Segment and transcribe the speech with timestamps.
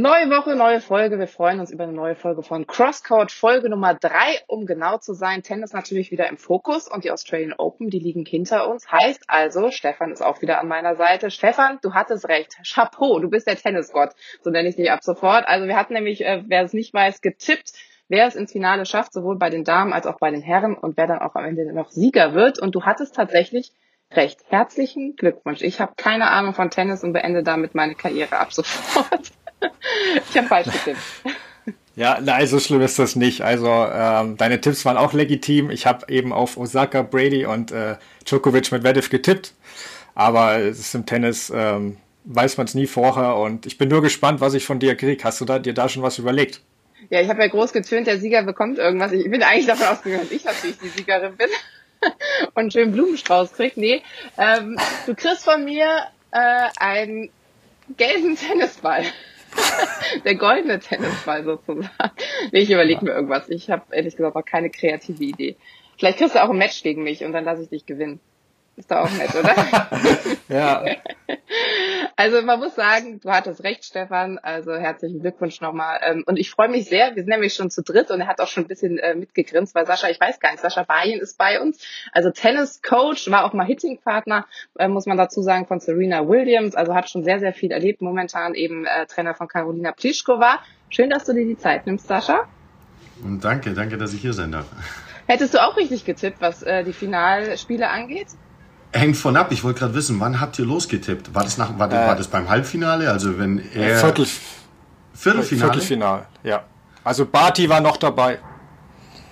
[0.00, 1.18] Neue Woche, neue Folge.
[1.18, 5.12] Wir freuen uns über eine neue Folge von Crosscode, Folge Nummer drei, um genau zu
[5.12, 5.42] sein.
[5.42, 8.90] Tennis natürlich wieder im Fokus und die Australian Open, die liegen hinter uns.
[8.90, 11.30] Heißt also, Stefan ist auch wieder an meiner Seite.
[11.30, 12.56] Stefan, du hattest recht.
[12.66, 14.12] Chapeau, du bist der Tennisgott.
[14.42, 15.46] So nenne ich dich ab sofort.
[15.46, 17.74] Also wir hatten nämlich, äh, wer es nicht weiß, getippt,
[18.08, 20.96] wer es ins Finale schafft, sowohl bei den Damen als auch bei den Herren und
[20.96, 22.58] wer dann auch am Ende noch Sieger wird.
[22.58, 23.72] Und du hattest tatsächlich
[24.12, 24.40] recht.
[24.48, 25.60] Herzlichen Glückwunsch.
[25.60, 29.30] Ich habe keine Ahnung von Tennis und beende damit meine Karriere ab sofort.
[30.30, 31.00] Ich habe falsch getippt.
[31.96, 33.42] Ja, nein, so schlimm ist das nicht.
[33.42, 35.70] Also ähm, deine Tipps waren auch legitim.
[35.70, 39.52] Ich habe eben auf Osaka, Brady und äh, Djokovic mit Vedev getippt.
[40.14, 43.36] Aber es ist im Tennis, ähm, weiß man es nie vorher.
[43.36, 45.22] Und ich bin nur gespannt, was ich von dir kriege.
[45.24, 46.62] Hast du da, dir da schon was überlegt?
[47.10, 49.12] Ja, ich habe ja groß getönt, der Sieger bekommt irgendwas.
[49.12, 51.48] Ich bin eigentlich davon ausgegangen, dass ich natürlich die Siegerin bin
[52.54, 53.76] und einen schönen Blumenstrauß krieg.
[53.76, 54.02] Nee,
[54.38, 57.30] ähm, du kriegst von mir äh, einen
[57.96, 59.04] gelben Tennisball.
[60.24, 61.90] der goldene Tennisball sozusagen.
[62.52, 63.48] Nee, ich überlege mir irgendwas.
[63.48, 65.56] Ich habe ehrlich gesagt auch keine kreative Idee.
[65.98, 68.20] Vielleicht kriegst du auch ein Match gegen mich und dann lasse ich dich gewinnen.
[68.80, 69.54] Ist doch auch nett, oder?
[70.48, 70.82] ja.
[72.16, 74.38] Also man muss sagen, du hattest recht, Stefan.
[74.38, 76.00] Also herzlichen Glückwunsch nochmal.
[76.02, 77.14] Ähm, und ich freue mich sehr.
[77.14, 79.74] Wir sind nämlich schon zu dritt und er hat auch schon ein bisschen äh, mitgegrinst,
[79.74, 81.78] weil Sascha, ich weiß gar nicht, Sascha Bayen ist bei uns.
[82.12, 84.46] Also Tennis-Coach, war auch mal Hitting-Partner,
[84.78, 86.74] äh, muss man dazu sagen, von Serena Williams.
[86.74, 88.00] Also hat schon sehr, sehr viel erlebt.
[88.00, 90.60] Momentan eben äh, Trainer von Carolina Pliskova.
[90.88, 92.48] Schön, dass du dir die Zeit nimmst, Sascha.
[93.22, 94.64] Und danke, danke, dass ich hier sein darf.
[95.26, 98.28] Hättest du auch richtig getippt, was äh, die Finalspiele angeht?
[98.92, 99.52] Hängt von ab.
[99.52, 101.34] Ich wollte gerade wissen, wann habt ihr losgetippt?
[101.34, 103.10] War das nach, war, äh, war das beim Halbfinale?
[103.10, 104.26] Also wenn er Viertel,
[105.14, 105.72] Viertelfinale.
[105.72, 106.64] Viertelfinale, ja.
[107.04, 108.38] Also Barty war noch dabei.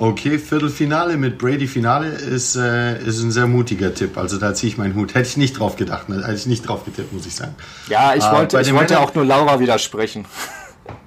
[0.01, 4.17] Okay, Viertelfinale mit Brady Finale ist, äh, ist ein sehr mutiger Tipp.
[4.17, 5.15] Also da ziehe ich meinen Hut.
[5.15, 6.23] Hätte ich nicht drauf gedacht, ne?
[6.23, 7.57] hätte ich nicht drauf getippt, muss ich sagen.
[7.89, 10.25] Ja, ich äh, wollte, ich wollte auch nur Laura widersprechen.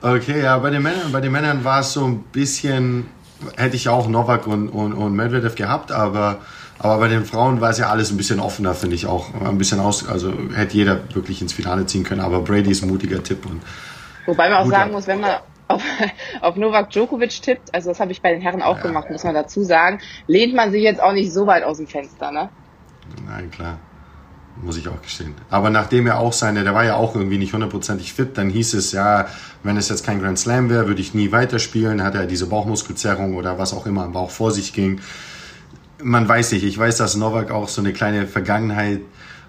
[0.02, 3.06] Okay, ja, bei den Männern, bei den Männern war es so ein bisschen,
[3.56, 6.40] hätte ich auch Novak und, und, und Medvedev gehabt, aber
[6.84, 9.40] aber bei den Frauen war es ja alles ein bisschen offener, finde ich auch.
[9.40, 12.22] Ein bisschen aus, also hätte jeder wirklich ins Finale ziehen können.
[12.22, 13.46] Aber Brady ist ein mutiger Tipp.
[13.46, 13.62] Und
[14.26, 15.36] Wobei man auch sagen muss, wenn man
[15.68, 15.84] auf,
[16.42, 18.82] auf Novak Djokovic tippt, also das habe ich bei den Herren auch ja.
[18.82, 21.86] gemacht, muss man dazu sagen, lehnt man sich jetzt auch nicht so weit aus dem
[21.86, 22.50] Fenster, ne?
[23.28, 23.78] Nein, klar.
[24.64, 25.36] Muss ich auch gestehen.
[25.52, 28.74] Aber nachdem er auch seine, der war ja auch irgendwie nicht hundertprozentig fit, dann hieß
[28.74, 29.28] es ja,
[29.62, 32.04] wenn es jetzt kein Grand Slam wäre, würde ich nie weiterspielen.
[32.04, 35.00] Hat er diese Bauchmuskelzerrung oder was auch immer am Bauch vor sich ging
[36.04, 39.02] man weiß nicht, ich weiß, dass Novak auch so eine kleine Vergangenheit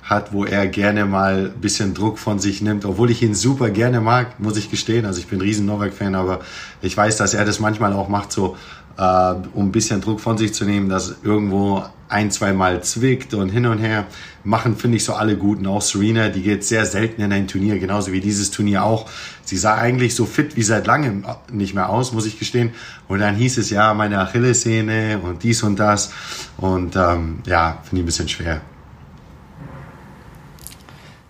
[0.03, 3.71] hat, wo er gerne mal ein bisschen Druck von sich nimmt, obwohl ich ihn super
[3.71, 5.07] gerne mag, muss ich gestehen.
[5.07, 6.41] Also ich bin ein riesen Novak-Fan, aber
[6.81, 8.57] ich weiß, dass er das manchmal auch macht, so
[8.99, 13.35] äh, um ein bisschen Druck von sich zu nehmen, dass irgendwo ein, zwei Mal zwickt
[13.35, 14.07] und hin und her.
[14.45, 15.67] Machen, finde ich, so alle guten.
[15.67, 19.09] Auch Serena, die geht sehr selten in ein Turnier, genauso wie dieses Turnier auch.
[19.45, 22.73] Sie sah eigentlich so fit wie seit langem nicht mehr aus, muss ich gestehen.
[23.09, 26.13] Und dann hieß es ja, meine Achillessehne und dies und das.
[26.57, 28.61] Und ähm, ja, finde ich ein bisschen schwer.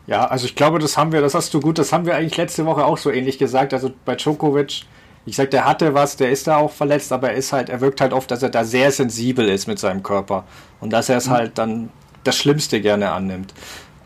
[0.06, 2.37] Ja, also ich glaube, das haben wir, das hast du gut, das haben wir eigentlich
[2.37, 3.72] letzte Woche auch so ähnlich gesagt.
[3.72, 4.82] Also bei Djokovic,
[5.25, 7.81] ich sag, der hatte was, der ist da auch verletzt, aber er ist halt, er
[7.81, 10.44] wirkt halt oft, dass er da sehr sensibel ist mit seinem Körper
[10.81, 11.33] und dass er es mhm.
[11.33, 11.91] halt dann
[12.25, 13.55] das Schlimmste gerne annimmt.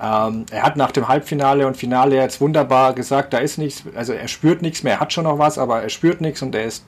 [0.01, 4.13] Ähm, er hat nach dem Halbfinale und Finale jetzt wunderbar gesagt, da ist nichts, also
[4.13, 6.65] er spürt nichts mehr, er hat schon noch was, aber er spürt nichts und er
[6.65, 6.85] ist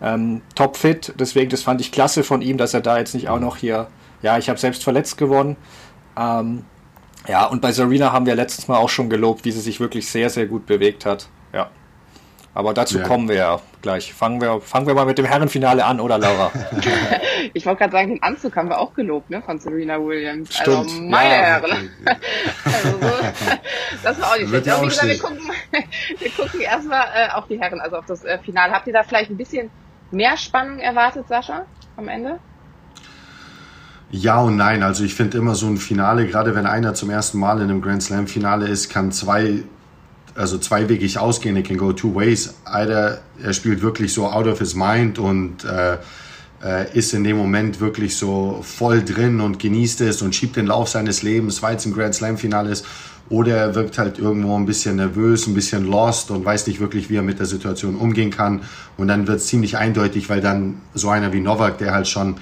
[0.00, 1.12] ähm, topfit.
[1.18, 3.88] Deswegen, das fand ich klasse von ihm, dass er da jetzt nicht auch noch hier,
[4.22, 5.56] ja, ich habe selbst verletzt gewonnen.
[6.16, 6.64] Ähm,
[7.28, 10.08] ja, und bei Serena haben wir letztes Mal auch schon gelobt, wie sie sich wirklich
[10.08, 11.28] sehr, sehr gut bewegt hat.
[11.52, 11.70] Ja.
[12.56, 13.04] Aber dazu ja.
[13.04, 14.14] kommen wir ja gleich.
[14.14, 16.50] Fangen wir, fangen wir mal mit dem Herrenfinale an, oder Laura?
[17.52, 20.58] ich wollte gerade sagen, den Anzug haben wir auch gelobt, ne, von Serena Williams.
[20.60, 20.90] Also Stimmt.
[20.90, 21.90] Also meine ja, Herren.
[22.64, 23.12] also so,
[24.02, 24.64] das war auch nicht schlecht.
[24.64, 25.40] Wie gesagt, wir gucken,
[26.18, 28.72] wir gucken erstmal äh, auf die Herren, also auf das äh, Finale.
[28.72, 29.68] Habt ihr da vielleicht ein bisschen
[30.10, 31.66] mehr Spannung erwartet, Sascha,
[31.98, 32.38] am Ende?
[34.10, 34.82] Ja und nein.
[34.82, 37.82] Also ich finde immer so ein Finale, gerade wenn einer zum ersten Mal in einem
[37.82, 39.62] Grand Slam Finale ist, kann zwei
[40.36, 41.56] also zweiwegig ausgehen.
[41.56, 42.54] It can go two ways.
[42.64, 45.96] Either er spielt wirklich so out of his mind und äh,
[46.62, 50.66] äh, ist in dem Moment wirklich so voll drin und genießt es und schiebt den
[50.66, 52.84] Lauf seines Lebens, weil es ein Grand Slam Finale ist.
[53.28, 57.10] Oder er wirkt halt irgendwo ein bisschen nervös, ein bisschen lost und weiß nicht wirklich,
[57.10, 58.62] wie er mit der Situation umgehen kann.
[58.96, 62.36] Und dann wird es ziemlich eindeutig, weil dann so einer wie Novak, der halt schon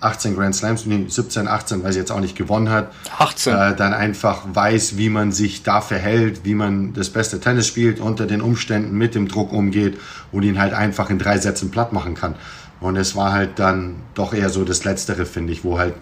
[0.00, 3.54] 18 Grand Slams, 17, 18, weil sie jetzt auch nicht gewonnen hat, 18.
[3.54, 7.98] Äh, dann einfach weiß, wie man sich da verhält, wie man das beste Tennis spielt,
[7.98, 9.98] unter den Umständen mit dem Druck umgeht
[10.30, 12.36] und ihn halt einfach in drei Sätzen platt machen kann.
[12.80, 15.94] Und es war halt dann doch eher so das Letztere, finde ich, wo halt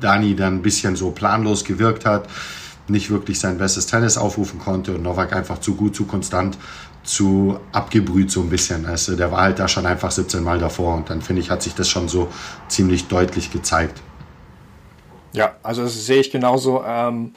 [0.00, 2.28] Dani dann ein bisschen so planlos gewirkt hat.
[2.86, 6.58] nicht wirklich sein bestes Tennis aufrufen konnte und Novak einfach zu gut, zu konstant,
[7.04, 8.86] zu abgebrüht so ein bisschen.
[8.86, 11.62] Also der war halt da schon einfach 17 Mal davor und dann finde ich, hat
[11.62, 12.28] sich das schon so
[12.68, 14.00] ziemlich deutlich gezeigt.
[15.32, 16.82] Ja, also das sehe ich genauso.
[16.86, 17.34] Ähm,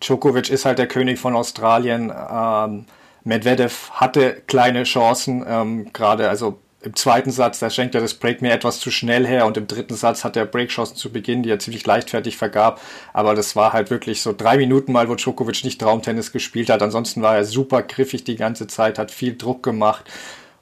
[0.00, 2.12] Djokovic ist halt der König von Australien.
[2.30, 2.84] Ähm,
[3.24, 8.42] Medvedev hatte kleine Chancen, ähm, gerade also im zweiten Satz, da schenkt er das Break
[8.42, 11.50] mir etwas zu schnell her und im dritten Satz hat er Breakchancen zu Beginn, die
[11.50, 12.80] er ziemlich leichtfertig vergab.
[13.12, 16.82] Aber das war halt wirklich so drei Minuten mal, wo Djokovic nicht Traumtennis gespielt hat.
[16.82, 20.04] Ansonsten war er super griffig die ganze Zeit, hat viel Druck gemacht.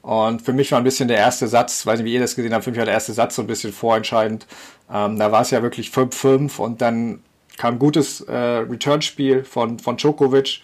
[0.01, 2.55] Und für mich war ein bisschen der erste Satz, weiß nicht, wie ihr das gesehen
[2.55, 4.47] habt, für mich war der erste Satz so ein bisschen vorentscheidend.
[4.91, 7.19] Ähm, da war es ja wirklich 5-5 und dann
[7.55, 10.61] kam gutes äh, Returnspiel von, von Djokovic.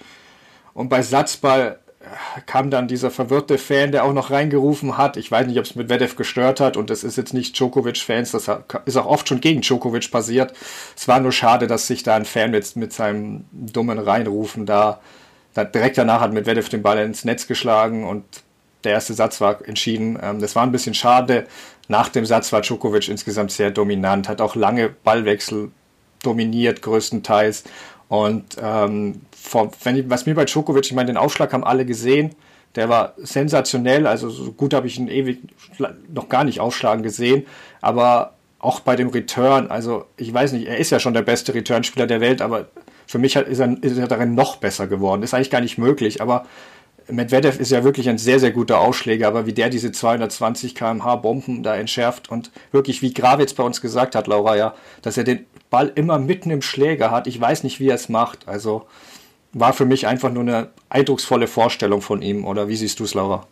[0.73, 1.80] Und bei Satzball
[2.45, 5.17] kam dann dieser verwirrte Fan, der auch noch reingerufen hat.
[5.17, 8.31] Ich weiß nicht, ob es mit Vedev gestört hat und das ist jetzt nicht Djokovic-Fans,
[8.31, 8.49] das
[8.85, 10.53] ist auch oft schon gegen Djokovic passiert.
[10.95, 14.99] Es war nur schade, dass sich da ein Fan jetzt mit seinem dummen Reinrufen da,
[15.53, 18.23] da direkt danach hat Medvedev den Ball ins Netz geschlagen und
[18.83, 20.17] der erste Satz war entschieden.
[20.21, 21.45] Ähm, das war ein bisschen schade.
[21.87, 25.71] Nach dem Satz war Djokovic insgesamt sehr dominant, hat auch lange Ballwechsel
[26.23, 27.63] dominiert größtenteils
[28.11, 31.85] und ähm, vor, wenn ich, was mir bei Djokovic, ich meine, den Aufschlag haben alle
[31.85, 32.35] gesehen,
[32.75, 35.39] der war sensationell, also so gut habe ich ihn ewig
[36.09, 37.45] noch gar nicht aufschlagen gesehen,
[37.79, 41.53] aber auch bei dem Return, also ich weiß nicht, er ist ja schon der beste
[41.53, 42.65] Returnspieler der Welt, aber
[43.07, 45.23] für mich ist er, ist er darin noch besser geworden.
[45.23, 46.45] Ist eigentlich gar nicht möglich, aber
[47.07, 51.15] Medvedev ist ja wirklich ein sehr, sehr guter Ausschläger, aber wie der diese 220 km/h
[51.15, 55.23] Bomben da entschärft und wirklich, wie Gravitz bei uns gesagt hat, Laura, ja, dass er
[55.23, 57.25] den Ball immer mitten im Schläger hat.
[57.25, 58.47] Ich weiß nicht, wie er es macht.
[58.47, 58.85] Also
[59.53, 62.45] war für mich einfach nur eine eindrucksvolle Vorstellung von ihm.
[62.45, 63.47] Oder wie siehst du es, Laura?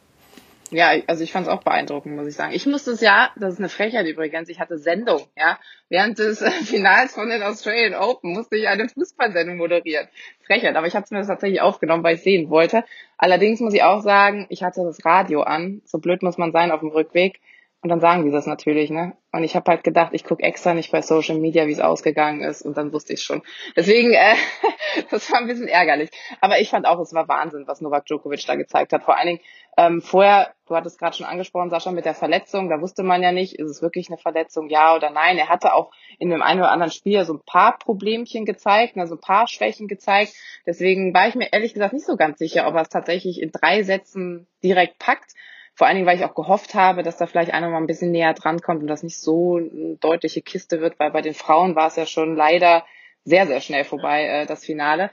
[0.71, 2.53] Ja, also ich fand es auch beeindruckend, muss ich sagen.
[2.53, 5.57] Ich musste es ja, das ist eine Frechheit übrigens, ich hatte Sendung, ja.
[5.89, 10.07] Während des Finals von den Australian Open musste ich eine Fußballsendung moderieren.
[10.45, 12.83] Frechheit, aber ich habe es mir tatsächlich aufgenommen, weil ich sehen wollte.
[13.17, 15.81] Allerdings muss ich auch sagen, ich hatte das Radio an.
[15.85, 17.39] So blöd muss man sein auf dem Rückweg.
[17.81, 19.13] Und dann sagen die das natürlich, ne?
[19.31, 22.41] Und ich habe halt gedacht, ich gucke extra nicht bei Social Media, wie es ausgegangen
[22.41, 23.41] ist, und dann wusste ich schon.
[23.77, 24.35] Deswegen, äh,
[25.11, 26.09] das war ein bisschen ärgerlich.
[26.41, 29.03] Aber ich fand auch, es war Wahnsinn, was Novak Djokovic da gezeigt hat.
[29.03, 29.39] Vor allen Dingen
[29.77, 33.31] ähm, vorher, du hattest gerade schon angesprochen, Sascha, mit der Verletzung, da wusste man ja
[33.31, 35.37] nicht, ist es wirklich eine Verletzung, ja oder nein.
[35.37, 39.15] Er hatte auch in dem einen oder anderen Spiel so ein paar Problemchen gezeigt, also
[39.15, 40.33] ein paar Schwächen gezeigt.
[40.65, 43.51] Deswegen war ich mir ehrlich gesagt nicht so ganz sicher, ob er es tatsächlich in
[43.53, 45.31] drei Sätzen direkt packt.
[45.79, 48.11] Vor allen Dingen, weil ich auch gehofft habe, dass da vielleicht einer mal ein bisschen
[48.11, 51.73] näher dran kommt und das nicht so eine deutliche Kiste wird, weil bei den Frauen
[51.77, 52.83] war es ja schon leider
[53.23, 55.09] sehr, sehr schnell vorbei, äh, das Finale.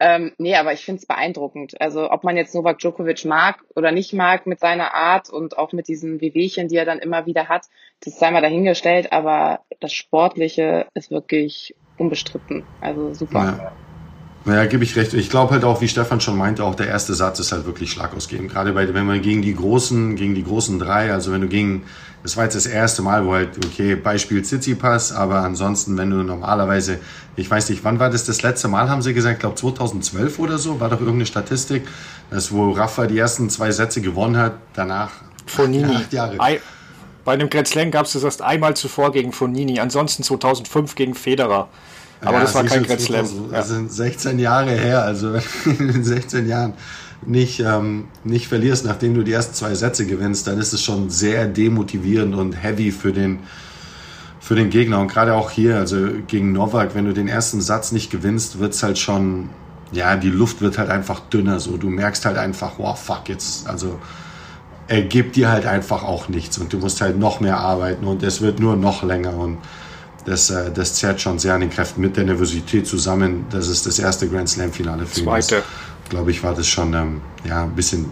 [0.00, 1.78] Ähm, nee, aber ich finde es beeindruckend.
[1.82, 5.74] Also ob man jetzt Novak Djokovic mag oder nicht mag mit seiner Art und auch
[5.74, 7.66] mit diesen Wehwehchen, die er dann immer wieder hat,
[8.02, 12.64] das sei mal dahingestellt, aber das Sportliche ist wirklich unbestritten.
[12.80, 13.58] Also super.
[13.58, 13.72] Ja.
[14.44, 15.14] Ja, gebe ich recht.
[15.14, 17.90] Ich glaube halt auch, wie Stefan schon meinte, auch der erste Satz ist halt wirklich
[17.92, 18.50] schlagausgebend.
[18.50, 21.82] Gerade bei, wenn man gegen die großen, gegen die großen drei, also wenn du gegen,
[22.22, 26.22] das war jetzt das erste Mal, wo halt, okay, Beispiel Tsitsipas, aber ansonsten, wenn du
[26.22, 26.98] normalerweise,
[27.36, 30.38] ich weiß nicht, wann war das das letzte Mal, haben sie gesagt, ich glaube 2012
[30.38, 31.86] oder so, war doch irgendeine Statistik,
[32.30, 35.10] das wo Rafa die ersten zwei Sätze gewonnen hat, danach
[35.46, 35.96] Fonini.
[35.96, 36.36] acht Jahre.
[36.36, 36.60] I
[37.24, 41.14] bei dem Grand Slam gab es das erst einmal zuvor gegen Fonini, ansonsten 2005 gegen
[41.14, 41.68] Federer.
[42.20, 43.26] Aber ja, das war kein Grand Slam.
[43.50, 45.04] Das sind 16 Jahre her.
[45.04, 45.42] Also wenn
[45.78, 46.74] du in 16 Jahren
[47.26, 51.10] nicht, ähm, nicht verlierst, nachdem du die ersten zwei Sätze gewinnst, dann ist es schon
[51.10, 53.40] sehr demotivierend und heavy für den,
[54.40, 55.00] für den Gegner.
[55.00, 55.96] Und gerade auch hier, also
[56.26, 59.50] gegen Novak, wenn du den ersten Satz nicht gewinnst, wird es halt schon,
[59.92, 61.60] ja, die Luft wird halt einfach dünner.
[61.60, 63.98] So, du merkst halt einfach, wow, fuck, jetzt, also
[64.88, 68.22] er gibt dir halt einfach auch nichts und du musst halt noch mehr arbeiten und
[68.22, 69.58] es wird nur noch länger und
[70.28, 73.46] das, äh, das zerrt schon sehr an den Kräften mit der Nervosität zusammen.
[73.50, 75.24] Das ist das erste Grand Slam-Finale für ihn.
[75.24, 75.62] Zweite.
[76.08, 78.10] Glaube ich, war das schon ähm, ja, ein bisschen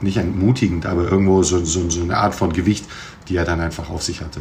[0.00, 2.86] nicht entmutigend, aber irgendwo so, so, so eine Art von Gewicht,
[3.28, 4.40] die er dann einfach auf sich hatte.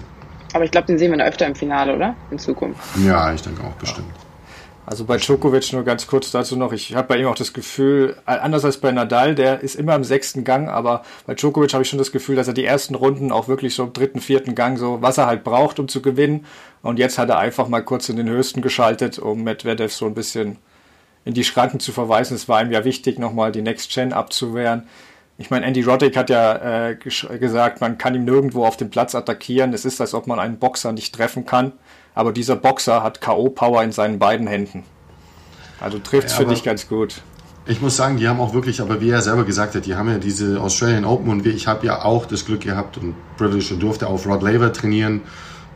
[0.53, 2.15] Aber ich glaube, den sehen wir öfter im Finale, oder?
[2.29, 2.79] In Zukunft.
[3.03, 4.08] Ja, ich denke auch bestimmt.
[4.15, 4.23] Ja.
[4.85, 8.17] Also bei Djokovic nur ganz kurz dazu noch, ich habe bei ihm auch das Gefühl,
[8.25, 11.89] anders als bei Nadal, der ist immer im sechsten Gang, aber bei Djokovic habe ich
[11.89, 14.77] schon das Gefühl, dass er die ersten Runden auch wirklich so im dritten, vierten Gang
[14.77, 16.45] so, was er halt braucht, um zu gewinnen.
[16.81, 20.13] Und jetzt hat er einfach mal kurz in den höchsten geschaltet, um Medvedev so ein
[20.13, 20.57] bisschen
[21.23, 22.35] in die Schranken zu verweisen.
[22.35, 24.83] Es war ihm ja wichtig, nochmal die Next Gen abzuwehren.
[25.37, 29.15] Ich meine, Andy Roddick hat ja äh, gesagt, man kann ihm nirgendwo auf dem Platz
[29.15, 29.73] attackieren.
[29.73, 31.71] Es ist, als ob man einen Boxer nicht treffen kann
[32.15, 34.84] aber dieser Boxer hat K.O.-Power in seinen beiden Händen.
[35.79, 37.22] Also trifft es ja, für dich ganz gut.
[37.65, 40.10] Ich muss sagen, die haben auch wirklich, aber wie er selber gesagt hat, die haben
[40.10, 43.82] ja diese Australian Open und ich habe ja auch das Glück gehabt und British und
[43.82, 45.22] durfte auf Rod Laver trainieren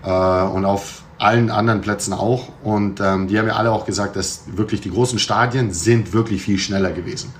[0.03, 2.49] äh, und auf allen anderen Plätzen auch.
[2.63, 6.41] Und ähm, die haben ja alle auch gesagt, dass wirklich die großen Stadien sind wirklich
[6.41, 7.33] viel schneller gewesen.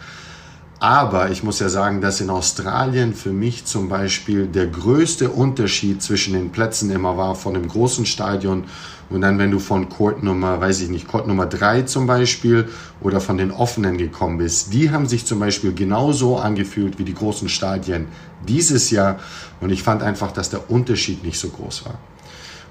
[0.80, 6.04] Aber ich muss ja sagen, dass in Australien für mich zum Beispiel der größte Unterschied
[6.04, 8.66] zwischen den Plätzen immer war von dem großen Stadion
[9.10, 12.68] und dann, wenn du von Court Nummer, weiß ich nicht, Court Nummer drei zum Beispiel
[13.02, 17.14] oder von den offenen gekommen bist, die haben sich zum Beispiel genauso angefühlt wie die
[17.14, 18.08] großen Stadien
[18.48, 19.20] dieses Jahr.
[19.62, 21.98] Und ich fand einfach, dass der Unterschied nicht so groß war.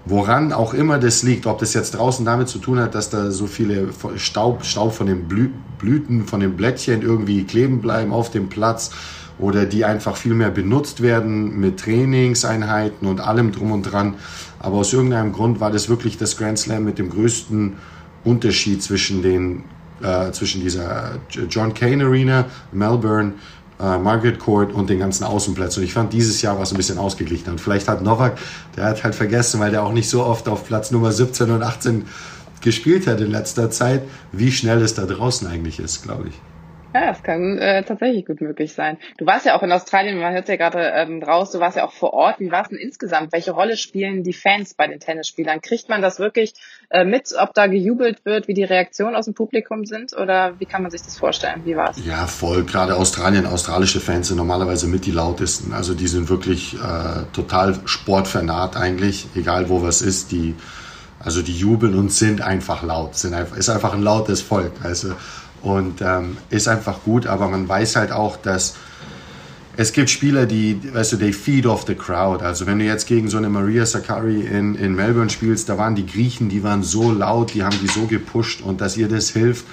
[0.09, 3.33] Woran auch immer das liegt, ob das jetzt draußen damit zu tun hat, dass da
[3.33, 5.27] so viele Staub, Staub von den
[5.79, 8.93] Blüten, von den Blättchen irgendwie kleben bleiben auf dem Platz
[9.39, 14.15] oder die einfach viel mehr benutzt werden mit Trainingseinheiten und allem drum und dran.
[14.61, 17.75] Aber aus irgendeinem Grund war das wirklich das Grand Slam mit dem größten
[18.25, 19.65] Unterschied zwischen den
[20.03, 23.33] äh, zwischen dieser John Kane Arena, Melbourne
[23.81, 25.83] äh, Margaret Court und den ganzen Außenplätzen.
[25.83, 27.53] Und ich fand, dieses Jahr war es ein bisschen ausgeglichener.
[27.53, 28.39] Und vielleicht hat Novak,
[28.77, 31.63] der hat halt vergessen, weil der auch nicht so oft auf Platz Nummer 17 und
[31.63, 32.07] 18
[32.61, 34.03] gespielt hat in letzter Zeit,
[34.33, 36.35] wie schnell es da draußen eigentlich ist, glaube ich.
[36.97, 38.97] Ja, das kann äh, tatsächlich gut möglich sein.
[39.19, 41.87] Du warst ja auch in Australien, man hört ja gerade ähm, raus, du warst ja
[41.87, 42.41] auch vor Ort.
[42.41, 43.33] Wie war es denn insgesamt?
[43.33, 45.61] Welche Rolle spielen die Fans bei den Tennisspielern?
[45.61, 46.55] Kriegt man das wirklich
[46.89, 50.17] äh, mit, ob da gejubelt wird, wie die Reaktionen aus dem Publikum sind?
[50.17, 51.67] Oder wie kann man sich das vorstellen?
[51.67, 52.03] Wie war es?
[52.03, 52.65] Ja, voll.
[52.65, 55.75] Gerade Australien, australische Fans sind normalerweise mit die lautesten.
[55.75, 60.33] Also die sind wirklich äh, total sportvernaht eigentlich, egal wo was ist.
[60.33, 60.55] Die,
[61.19, 63.17] also die jubeln und sind einfach laut.
[63.17, 64.73] Sind einfach, ist einfach ein lautes Volk.
[64.83, 65.13] Also
[65.67, 68.77] und ähm, ist einfach gut, aber man weiß halt auch, dass
[69.77, 72.43] es gibt Spieler, die, weißt du, they feed off the crowd.
[72.43, 75.97] Also wenn du jetzt gegen so eine Maria Sakkari in, in Melbourne spielst, da waren
[75.97, 79.31] die Griechen, die waren so laut, die haben die so gepusht und dass ihr das
[79.31, 79.65] hilft,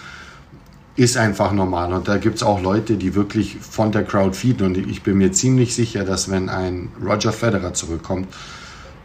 [0.96, 1.94] ist einfach normal.
[1.94, 4.66] Und da gibt es auch Leute, die wirklich von der Crowd feeden.
[4.66, 8.28] Und ich bin mir ziemlich sicher, dass wenn ein Roger Federer zurückkommt,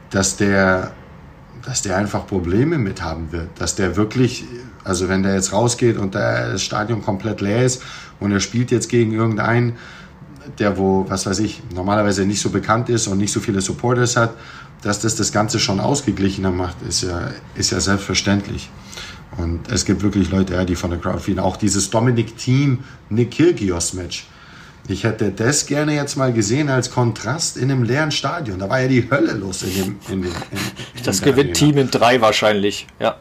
[0.08, 0.92] dass der,
[1.66, 3.48] dass der einfach Probleme mit haben wird.
[3.58, 4.46] Dass der wirklich
[4.88, 7.82] also wenn der jetzt rausgeht und das Stadion komplett leer ist
[8.20, 9.76] und er spielt jetzt gegen irgendeinen,
[10.58, 14.16] der wo, was weiß ich, normalerweise nicht so bekannt ist und nicht so viele Supporters
[14.16, 14.34] hat,
[14.80, 18.70] dass das das Ganze schon ausgeglichener macht, ist ja, ist ja selbstverständlich.
[19.36, 21.38] Und es gibt wirklich Leute, ja, die von der Crowd fehlen.
[21.38, 22.78] Auch dieses Dominic Team
[23.10, 24.26] Nick Kyrgios Match.
[24.88, 28.58] Ich hätte das gerne jetzt mal gesehen als Kontrast in einem leeren Stadion.
[28.58, 29.96] Da war ja die Hölle los in dem.
[30.08, 33.16] In dem in, das gewinnt Team in drei wahrscheinlich, ja.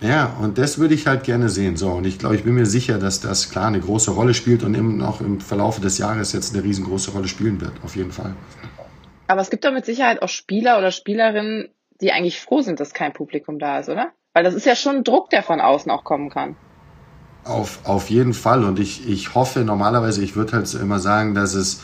[0.00, 1.76] Ja, und das würde ich halt gerne sehen.
[1.76, 4.62] So, und ich glaube, ich bin mir sicher, dass das klar eine große Rolle spielt
[4.62, 8.12] und eben auch im Verlauf des Jahres jetzt eine riesengroße Rolle spielen wird, auf jeden
[8.12, 8.34] Fall.
[9.26, 11.68] Aber es gibt doch mit Sicherheit auch Spieler oder Spielerinnen,
[12.00, 14.12] die eigentlich froh sind, dass kein Publikum da ist, oder?
[14.34, 16.56] Weil das ist ja schon ein Druck, der von außen auch kommen kann.
[17.44, 18.64] Auf, auf jeden Fall.
[18.64, 21.82] Und ich, ich hoffe normalerweise, ich würde halt immer sagen, dass es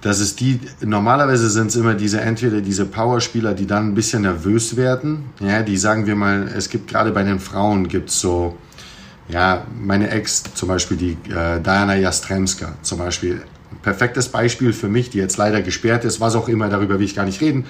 [0.00, 4.22] dass es die, normalerweise sind es immer diese, entweder diese Powerspieler, die dann ein bisschen
[4.22, 8.56] nervös werden, ja, die sagen wir mal, es gibt gerade bei den Frauen gibt's so,
[9.28, 13.42] ja, meine Ex zum Beispiel, die äh, Diana Jastremska zum Beispiel,
[13.82, 17.14] perfektes Beispiel für mich, die jetzt leider gesperrt ist, was auch immer, darüber will ich
[17.14, 17.66] gar nicht reden.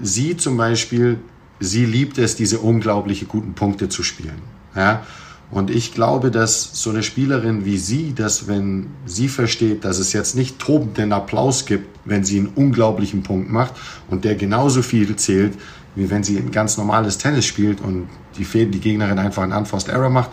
[0.00, 1.18] Sie zum Beispiel,
[1.60, 4.42] sie liebt es, diese unglaubliche guten Punkte zu spielen,
[4.76, 5.04] ja,
[5.54, 10.12] und ich glaube, dass so eine Spielerin wie sie, dass wenn sie versteht, dass es
[10.12, 13.74] jetzt nicht tobenden Applaus gibt, wenn sie einen unglaublichen Punkt macht
[14.10, 15.54] und der genauso viel zählt,
[15.94, 19.52] wie wenn sie ein ganz normales Tennis spielt und die, Fäden, die Gegnerin einfach einen
[19.52, 20.30] Unforced Error macht,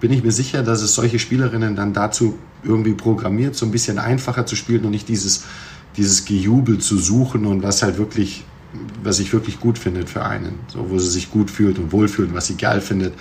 [0.00, 3.98] bin ich mir sicher, dass es solche Spielerinnen dann dazu irgendwie programmiert, so ein bisschen
[3.98, 5.44] einfacher zu spielen und nicht dieses,
[5.96, 8.44] dieses Gejubel zu suchen und was halt wirklich
[9.02, 12.34] was sich wirklich gut findet für einen, so wo sie sich gut fühlt und wohlfühlt
[12.34, 13.14] was sie geil findet.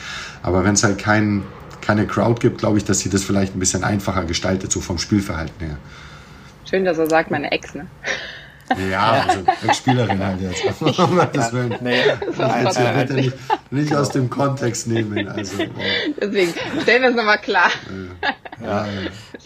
[0.43, 1.43] Aber wenn es halt kein,
[1.81, 4.97] keine Crowd gibt, glaube ich, dass sie das vielleicht ein bisschen einfacher gestaltet, so vom
[4.97, 5.77] Spielverhalten her.
[6.69, 7.87] Schön, dass er sagt, meine Ex, ne?
[8.91, 10.63] Ja, also Ex-Spielerin halt jetzt.
[11.33, 12.01] das will, nee,
[12.37, 13.33] also, bitte nicht,
[13.71, 15.27] nicht aus dem Kontext nehmen.
[15.27, 15.63] Also,
[16.21, 17.69] Deswegen stellen wir es nochmal klar.
[18.61, 18.85] Ja.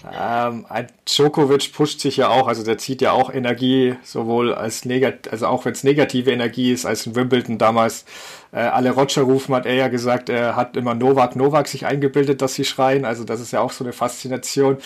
[0.04, 0.48] Ja.
[0.48, 0.66] Ähm,
[1.06, 5.48] Djokovic pusht sich ja auch, also der zieht ja auch Energie, sowohl als negativ, also
[5.48, 8.06] auch wenn es negative Energie ist, als in Wimbledon damals
[8.52, 12.42] äh, alle Roger rufen, hat er ja gesagt, er hat immer Novak, Novak sich eingebildet,
[12.42, 13.06] dass sie schreien.
[13.06, 14.78] Also das ist ja auch so eine Faszination.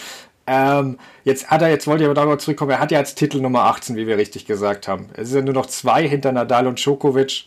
[0.47, 3.41] Ähm, jetzt hat er, jetzt wollte ich aber darauf zurückkommen, er hat ja als Titel
[3.41, 5.09] Nummer 18, wie wir richtig gesagt haben.
[5.13, 7.45] Es sind ja nur noch zwei hinter Nadal und Djokovic.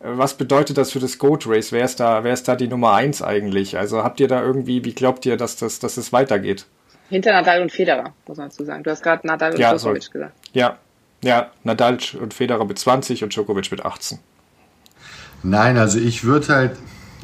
[0.00, 1.72] Äh, was bedeutet das für das Goat Race?
[1.72, 3.76] Wer ist da, wer ist da die Nummer 1 eigentlich?
[3.76, 6.66] Also habt ihr da irgendwie, wie glaubt ihr, dass das, dass es weitergeht?
[7.08, 8.82] Hinter Nadal und Federer, muss man dazu sagen.
[8.82, 10.10] Du hast gerade Nadal und ja, Djokovic so.
[10.12, 10.34] gesagt.
[10.54, 10.78] Ja,
[11.22, 14.18] ja, Nadal und Federer mit 20 und Djokovic mit 18.
[15.42, 16.76] Nein, also ich würde halt,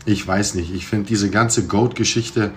[0.05, 2.53] ich weiß nicht, ich finde diese ganze Goat-Geschichte,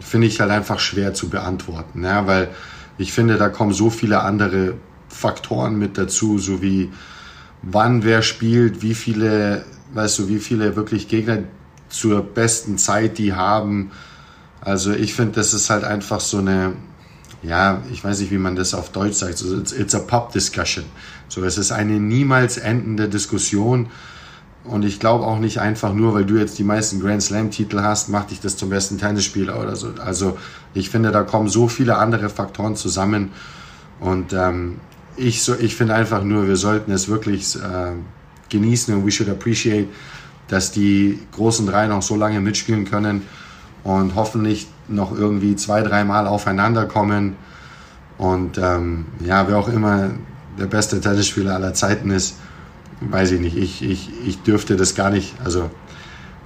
[0.00, 2.48] finde ich halt einfach schwer zu beantworten, ja, weil
[2.98, 4.74] ich finde, da kommen so viele andere
[5.08, 6.90] Faktoren mit dazu, so wie
[7.62, 11.38] wann wer spielt, wie viele, weißt du, wie viele wirklich Gegner
[11.88, 13.90] zur besten Zeit die haben.
[14.60, 16.74] Also ich finde, das ist halt einfach so eine,
[17.42, 20.32] ja, ich weiß nicht, wie man das auf Deutsch sagt, so, it's, it's a pop
[20.32, 20.84] discussion.
[21.28, 23.88] So, es ist eine niemals endende Diskussion.
[24.68, 27.80] Und ich glaube auch nicht einfach nur, weil du jetzt die meisten Grand Slam Titel
[27.80, 29.90] hast, macht dich das zum besten Tennisspieler oder so.
[30.04, 30.36] Also
[30.74, 33.30] ich finde, da kommen so viele andere Faktoren zusammen.
[34.00, 34.78] Und ähm,
[35.16, 37.92] ich, so, ich finde einfach nur, wir sollten es wirklich äh,
[38.48, 39.88] genießen und we should appreciate,
[40.48, 43.22] dass die großen drei noch so lange mitspielen können
[43.84, 47.36] und hoffentlich noch irgendwie zwei, dreimal aufeinander kommen.
[48.18, 50.10] Und ähm, ja, wer auch immer
[50.58, 52.36] der beste Tennisspieler aller Zeiten ist,
[53.00, 53.56] weiß ich nicht.
[53.56, 55.34] Ich, ich, ich dürfte das gar nicht.
[55.44, 55.70] Also,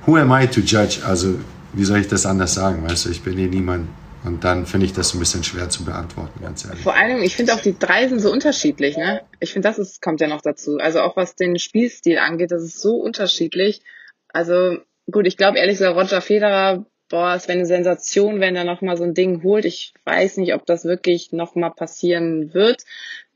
[0.07, 1.01] who am I to judge?
[1.05, 1.39] Also,
[1.73, 2.89] wie soll ich das anders sagen?
[2.89, 3.89] Weißt du, ich bin hier niemand.
[4.23, 6.83] Und dann finde ich das ein bisschen schwer zu beantworten, ganz ehrlich.
[6.83, 9.23] Vor allem, ich finde auch die drei sind so unterschiedlich, ne?
[9.39, 10.77] Ich finde, das ist, kommt ja noch dazu.
[10.79, 13.81] Also auch was den Spielstil angeht, das ist so unterschiedlich.
[14.29, 14.77] Also
[15.11, 18.99] gut, ich glaube ehrlich gesagt, Roger Federer, boah, es wäre eine Sensation, wenn er nochmal
[18.99, 19.65] so ein Ding holt.
[19.65, 22.85] Ich weiß nicht, ob das wirklich nochmal passieren wird.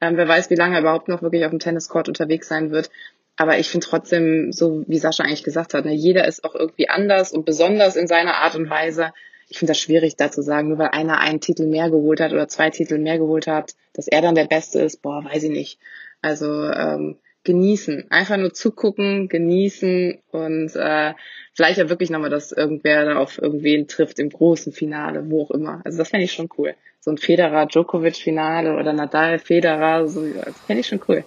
[0.01, 2.91] Ähm, wer weiß, wie lange er überhaupt noch wirklich auf dem Tenniscourt unterwegs sein wird.
[3.37, 6.89] Aber ich finde trotzdem, so wie Sascha eigentlich gesagt hat, ne, jeder ist auch irgendwie
[6.89, 9.13] anders und besonders in seiner Art und Weise
[9.49, 12.33] ich finde das schwierig da zu sagen, nur weil einer einen Titel mehr geholt hat
[12.33, 15.51] oder zwei Titel mehr geholt hat, dass er dann der Beste ist, boah, weiß ich
[15.51, 15.79] nicht.
[16.23, 21.15] Also ähm, genießen, einfach nur zugucken, genießen und äh,
[21.53, 25.51] vielleicht ja wirklich nochmal, dass irgendwer da auf irgendwen trifft im großen Finale, wo auch
[25.51, 25.83] immer.
[25.85, 26.75] Also das fände ich schon cool.
[27.01, 31.25] So ein Federer-Djokovic-Finale oder Nadal-Federer, so, das fände ich schon cool.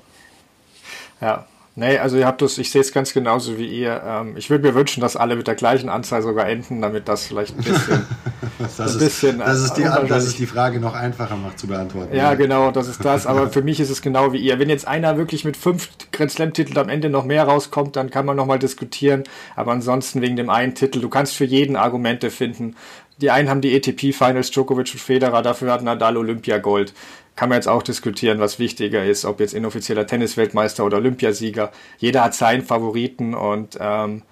[1.21, 1.47] Ja,
[1.79, 4.01] Nee, also ihr habt das, ich sehe es ganz genauso wie ihr.
[4.03, 7.27] Ähm, ich würde mir wünschen, dass alle mit der gleichen Anzahl sogar enden, damit das
[7.27, 8.03] vielleicht ein bisschen.
[8.57, 11.67] das, ein ist, bisschen das, ist die, das ist die Frage noch einfacher macht zu
[11.67, 12.15] beantworten.
[12.15, 13.27] Ja, ja, genau, das ist das.
[13.27, 14.57] Aber für mich ist es genau wie ihr.
[14.57, 18.25] Wenn jetzt einer wirklich mit fünf Grand Slam-Titeln am Ende noch mehr rauskommt, dann kann
[18.25, 19.23] man nochmal diskutieren.
[19.55, 22.75] Aber ansonsten wegen dem einen Titel, du kannst für jeden Argumente finden.
[23.19, 26.93] Die einen haben die ATP Finals, Djokovic und Federer, dafür hat Nadal Olympia Gold
[27.37, 31.71] kann man jetzt auch diskutieren, was wichtiger ist, ob jetzt inoffizieller Tennisweltmeister oder Olympiasieger.
[31.99, 34.23] Jeder hat seinen Favoriten und ähm,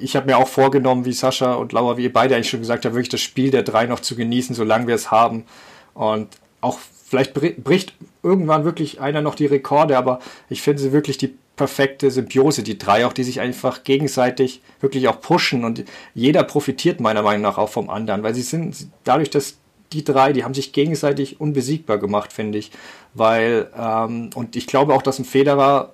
[0.00, 2.84] ich habe mir auch vorgenommen, wie Sascha und Laura, wie ihr beide eigentlich schon gesagt
[2.84, 5.44] habt, wirklich das Spiel der drei noch zu genießen, solange wir es haben.
[5.92, 6.28] Und
[6.62, 11.34] auch vielleicht bricht irgendwann wirklich einer noch die Rekorde, aber ich finde sie wirklich die
[11.60, 17.00] perfekte Symbiose, die drei auch, die sich einfach gegenseitig wirklich auch pushen und jeder profitiert
[17.00, 19.58] meiner Meinung nach auch vom anderen, weil sie sind dadurch, dass
[19.92, 22.70] die drei, die haben sich gegenseitig unbesiegbar gemacht, finde ich.
[23.12, 25.92] Weil, ähm, und ich glaube auch, dass ein Federer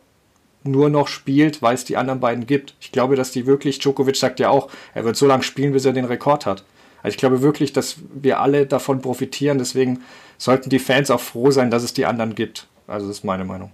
[0.63, 2.77] nur noch spielt, weil es die anderen beiden gibt.
[2.81, 5.85] Ich glaube, dass die wirklich, Djokovic sagt ja auch, er wird so lange spielen, bis
[5.85, 6.63] er den Rekord hat.
[7.03, 9.59] Also ich glaube wirklich, dass wir alle davon profitieren.
[9.59, 10.05] Deswegen
[10.39, 12.69] sollten die Fans auch froh sein, dass es die anderen gibt.
[12.87, 13.73] Also das ist meine Meinung.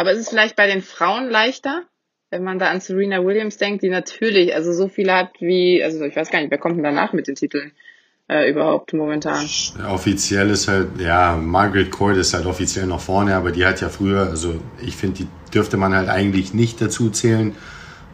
[0.00, 1.84] Aber ist es vielleicht bei den Frauen leichter,
[2.30, 6.02] wenn man da an Serena Williams denkt, die natürlich, also so viele hat wie, also
[6.04, 7.72] ich weiß gar nicht, wer kommt denn danach mit den Titeln?
[8.30, 9.44] äh, überhaupt momentan.
[9.88, 13.88] Offiziell ist halt, ja, Margaret Court ist halt offiziell noch vorne, aber die hat ja
[13.88, 17.56] früher, also ich finde, die dürfte man halt eigentlich nicht dazu zählen,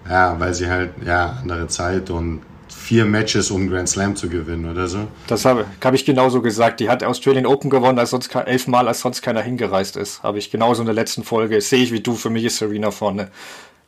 [0.08, 2.40] ja, weil sie halt, ja, andere Zeit und
[2.86, 5.08] vier Matches, um Grand Slam zu gewinnen oder so.
[5.26, 6.78] Das habe hab ich genauso gesagt.
[6.78, 10.22] Die hat Australian Open gewonnen, als sonst elfmal, als sonst keiner hingereist ist.
[10.22, 11.60] Habe ich genauso in der letzten Folge.
[11.60, 13.28] Sehe ich wie du, für mich ist Serena vorne.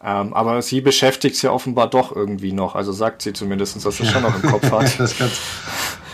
[0.02, 2.74] Ähm, aber sie beschäftigt sie offenbar doch irgendwie noch.
[2.74, 4.10] Also sagt sie zumindest, dass sie ja.
[4.10, 4.98] schon noch im Kopf hat.
[4.98, 5.42] das kannst,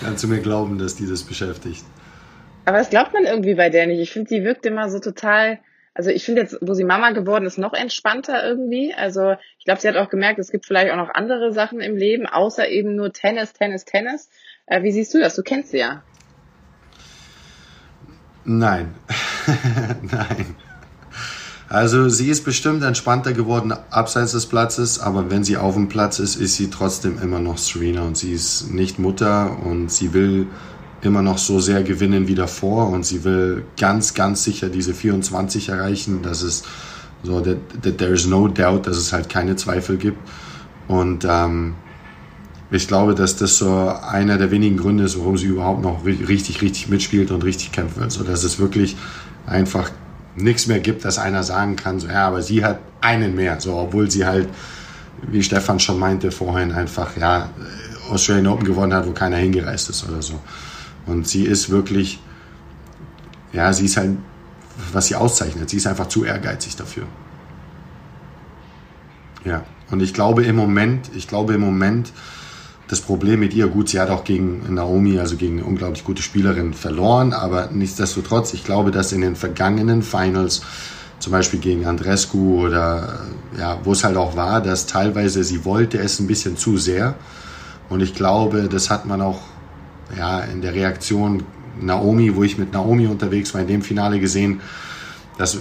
[0.02, 1.84] kannst, du mir glauben, dass die das beschäftigt.
[2.66, 4.00] Aber das glaubt man irgendwie bei der nicht.
[4.00, 5.58] Ich finde, die wirkt immer so total.
[5.94, 8.92] Also ich finde jetzt, wo sie Mama geworden ist, noch entspannter irgendwie.
[8.92, 11.96] Also ich glaube, sie hat auch gemerkt, es gibt vielleicht auch noch andere Sachen im
[11.96, 14.28] Leben, außer eben nur Tennis, Tennis, Tennis.
[14.66, 15.36] Äh, wie siehst du das?
[15.36, 16.02] Du kennst sie ja.
[18.44, 18.94] Nein.
[20.02, 20.56] Nein.
[21.68, 26.18] Also sie ist bestimmt entspannter geworden abseits des Platzes, aber wenn sie auf dem Platz
[26.18, 30.48] ist, ist sie trotzdem immer noch Serena und sie ist nicht Mutter und sie will
[31.04, 35.68] immer noch so sehr gewinnen wie davor und sie will ganz, ganz sicher diese 24
[35.68, 36.20] erreichen.
[36.22, 36.64] Das ist
[37.22, 40.18] so, that, that there is no doubt, dass es halt keine Zweifel gibt.
[40.88, 41.74] Und ähm,
[42.70, 46.62] ich glaube, dass das so einer der wenigen Gründe ist, warum sie überhaupt noch richtig,
[46.62, 48.10] richtig mitspielt und richtig kämpfen will.
[48.10, 48.96] So, dass es wirklich
[49.46, 49.90] einfach
[50.36, 53.76] nichts mehr gibt, dass einer sagen kann, so, ja, aber sie hat einen mehr, so,
[53.76, 54.48] obwohl sie halt,
[55.30, 57.50] wie Stefan schon meinte vorhin, einfach, ja,
[58.10, 60.40] Australian Open gewonnen hat, wo keiner hingereist ist oder so.
[61.06, 62.20] Und sie ist wirklich,
[63.52, 64.12] ja, sie ist halt,
[64.92, 67.04] was sie auszeichnet, sie ist einfach zu ehrgeizig dafür.
[69.44, 72.12] Ja, und ich glaube im Moment, ich glaube im Moment,
[72.88, 76.22] das Problem mit ihr, gut, sie hat auch gegen Naomi, also gegen eine unglaublich gute
[76.22, 80.62] Spielerin, verloren, aber nichtsdestotrotz, ich glaube, dass in den vergangenen Finals
[81.18, 83.20] zum Beispiel gegen Andrescu oder
[83.58, 87.14] ja, wo es halt auch war, dass teilweise sie wollte es ein bisschen zu sehr.
[87.88, 89.40] Und ich glaube, das hat man auch
[90.18, 91.42] ja, in der Reaktion
[91.80, 94.60] Naomi, wo ich mit Naomi unterwegs war, in dem Finale gesehen,
[95.38, 95.58] dass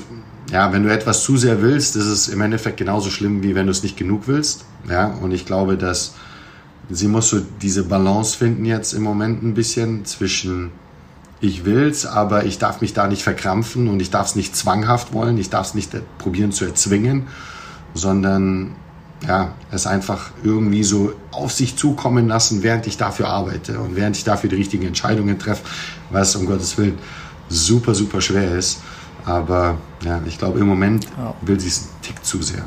[0.51, 3.65] ja, wenn du etwas zu sehr willst, ist es im Endeffekt genauso schlimm, wie wenn
[3.65, 4.65] du es nicht genug willst.
[4.89, 6.15] Ja, und ich glaube, dass
[6.89, 10.71] sie muss so diese Balance finden jetzt im Moment ein bisschen zwischen
[11.39, 15.11] ich will's, aber ich darf mich da nicht verkrampfen und ich darf es nicht zwanghaft
[15.11, 17.27] wollen, ich darf es nicht probieren zu erzwingen,
[17.93, 18.75] sondern
[19.27, 24.17] ja, es einfach irgendwie so auf sich zukommen lassen, während ich dafür arbeite und während
[24.17, 25.63] ich dafür die richtigen Entscheidungen treffe,
[26.09, 26.99] was um Gottes Willen
[27.49, 28.81] super, super schwer ist.
[29.25, 31.33] Aber ja, ich glaube, im Moment ja.
[31.41, 32.63] will sie es einen Tick zu sehr.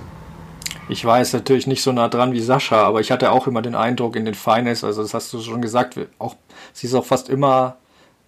[0.88, 3.60] Ich war jetzt natürlich nicht so nah dran wie Sascha, aber ich hatte auch immer
[3.60, 6.36] den Eindruck in den Finals, also das hast du schon gesagt, auch,
[6.72, 7.76] sie ist auch fast immer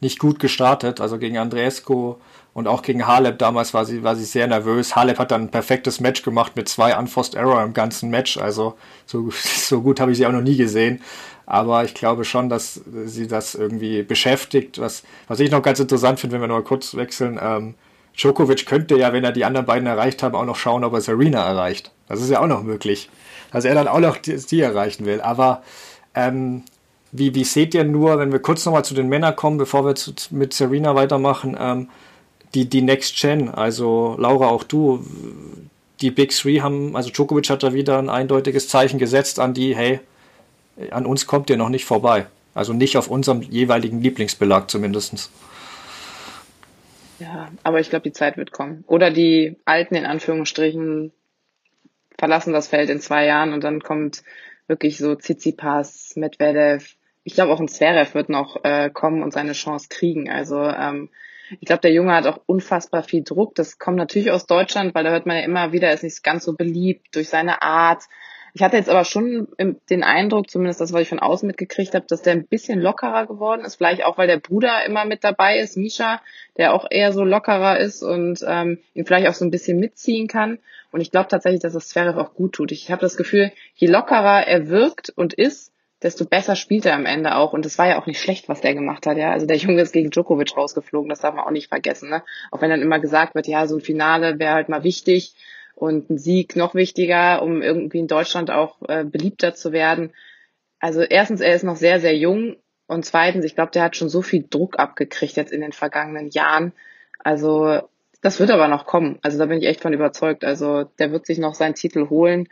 [0.01, 2.17] nicht gut gestartet, also gegen Andreescu
[2.55, 4.97] und auch gegen Halep damals war sie, war sie sehr nervös.
[4.97, 8.75] Halep hat dann ein perfektes Match gemacht mit zwei Unforced Error im ganzen Match, also
[9.07, 11.01] so, so gut habe ich sie auch noch nie gesehen.
[11.47, 14.79] Aber ich glaube schon, dass sie das irgendwie beschäftigt.
[14.81, 17.75] Was, was ich noch ganz interessant finde, wenn wir mal kurz wechseln, ähm,
[18.19, 21.01] Djokovic könnte ja, wenn er die anderen beiden erreicht hat, auch noch schauen, ob er
[21.01, 21.93] Serena erreicht.
[22.09, 23.09] Das ist ja auch noch möglich.
[23.53, 25.21] Dass er dann auch noch die, die erreichen will.
[25.21, 25.63] Aber
[26.15, 26.65] ähm,
[27.13, 29.95] wie, wie seht ihr nur, wenn wir kurz nochmal zu den Männern kommen, bevor wir
[29.95, 31.89] zu, mit Serena weitermachen, ähm,
[32.55, 35.05] die, die Next Gen, also Laura, auch du,
[36.01, 39.75] die Big Three haben, also Djokovic hat da wieder ein eindeutiges Zeichen gesetzt an die,
[39.77, 40.01] hey,
[40.91, 42.27] an uns kommt ihr noch nicht vorbei.
[42.55, 45.31] Also nicht auf unserem jeweiligen Lieblingsbelag zumindest.
[47.19, 48.85] Ja, aber ich glaube, die Zeit wird kommen.
[48.87, 51.13] Oder die Alten in Anführungsstrichen
[52.17, 54.23] verlassen das Feld in zwei Jahren und dann kommt
[54.67, 56.97] wirklich so Tsitsipas, Medvedev.
[57.25, 60.31] Ich glaube auch ein Zverev wird noch äh, kommen und seine Chance kriegen.
[60.31, 61.11] Also ähm,
[61.51, 63.55] ich glaube, der Junge hat auch unfassbar viel Druck.
[63.55, 66.23] Das kommt natürlich aus Deutschland, weil da hört man ja immer wieder, er ist nicht
[66.23, 68.05] ganz so beliebt durch seine Art,
[68.55, 69.47] ich hatte jetzt aber schon
[69.89, 73.27] den Eindruck, zumindest das, was ich von außen mitgekriegt habe, dass der ein bisschen lockerer
[73.27, 73.77] geworden ist.
[73.77, 76.21] Vielleicht auch, weil der Bruder immer mit dabei ist, Misha,
[76.57, 80.27] der auch eher so lockerer ist und ähm, ihn vielleicht auch so ein bisschen mitziehen
[80.27, 80.59] kann.
[80.91, 82.73] Und ich glaube tatsächlich, dass das Zverev auch gut tut.
[82.73, 87.07] Ich habe das Gefühl, je lockerer er wirkt und ist, desto besser spielt er am
[87.07, 87.53] Ende auch.
[87.53, 89.33] Und das war ja auch nicht schlecht, was der gemacht hat, ja.
[89.33, 92.23] Also der Junge ist gegen Djokovic rausgeflogen, das darf man auch nicht vergessen, ne?
[92.51, 95.35] Auch wenn dann immer gesagt wird, ja, so ein Finale wäre halt mal wichtig
[95.75, 100.13] und ein Sieg noch wichtiger, um irgendwie in Deutschland auch äh, beliebter zu werden.
[100.81, 102.57] Also erstens, er ist noch sehr, sehr jung
[102.87, 106.31] und zweitens, ich glaube, der hat schon so viel Druck abgekriegt jetzt in den vergangenen
[106.31, 106.73] Jahren.
[107.19, 107.83] Also
[108.23, 109.19] das wird aber noch kommen.
[109.23, 110.45] Also da bin ich echt von überzeugt.
[110.45, 112.49] Also der wird sich noch seinen Titel holen.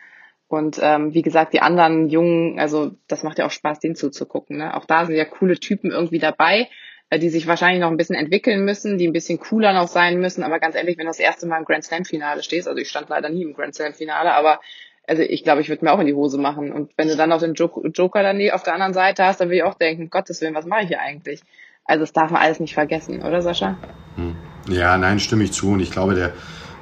[0.49, 4.59] Und ähm, wie gesagt, die anderen Jungen, also das macht ja auch Spaß, denen zuzugucken.
[4.59, 4.77] Ne?
[4.77, 6.69] Auch da sind ja coole Typen irgendwie dabei.
[7.09, 10.19] Äh, die sich wahrscheinlich noch ein bisschen entwickeln müssen, die ein bisschen cooler noch sein
[10.19, 10.43] müssen.
[10.43, 12.89] Aber ganz ehrlich, wenn du das erste Mal im Grand Slam Finale stehst, also ich
[12.89, 14.61] stand leider nie im Grand Slam Finale, aber
[15.07, 16.73] also ich glaube, ich würde mir auch in die Hose machen.
[16.73, 19.59] Und wenn du dann noch den Joker dann auf der anderen Seite hast, dann würde
[19.59, 21.43] ich auch denken, Gottes Willen, was mache ich hier eigentlich?
[21.85, 23.79] Also das darf man alles nicht vergessen, oder Sascha?
[24.17, 24.35] Hm.
[24.69, 25.71] Ja, nein, stimme ich zu.
[25.71, 26.33] Und ich glaube, der,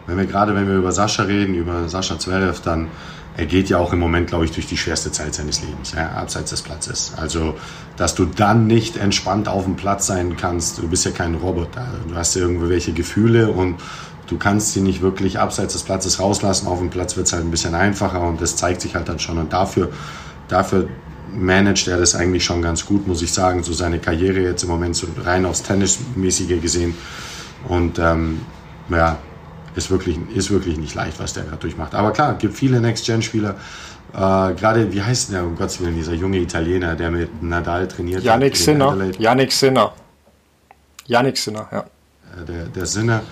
[0.06, 2.90] wenn wir gerade, wenn wir über Sascha reden, über Sascha Zverev, dann
[3.36, 6.10] er geht ja auch im Moment, glaube ich, durch die schwerste Zeit seines Lebens, ja,
[6.12, 7.12] abseits des Platzes.
[7.16, 7.56] Also,
[7.96, 11.86] dass du dann nicht entspannt auf dem Platz sein kannst, du bist ja kein Roboter,
[12.08, 13.76] du hast ja irgendwelche Gefühle und
[14.28, 16.68] du kannst sie nicht wirklich abseits des Platzes rauslassen.
[16.68, 19.18] Auf dem Platz wird es halt ein bisschen einfacher und das zeigt sich halt dann
[19.18, 19.38] schon.
[19.38, 19.90] Und dafür,
[20.48, 20.88] dafür
[21.32, 23.64] managt er das eigentlich schon ganz gut, muss ich sagen.
[23.64, 26.94] So seine Karriere jetzt im Moment so rein aufs Tennismäßige gesehen.
[27.68, 28.42] Und ähm,
[28.90, 29.18] ja,
[29.76, 31.94] ist wirklich, ist wirklich nicht leicht, was der gerade durchmacht.
[31.94, 33.56] Aber klar, gibt viele Next-Gen-Spieler.
[34.12, 38.22] Äh, gerade, wie heißt der, um Gottes Willen, dieser junge Italiener, der mit Nadal trainiert
[38.22, 38.58] Yannick hat.
[38.58, 38.96] Sinner.
[39.18, 39.92] Yannick Sinner.
[41.06, 41.80] Yannick Sinner, ja.
[41.80, 43.22] Äh, der, der Sinner.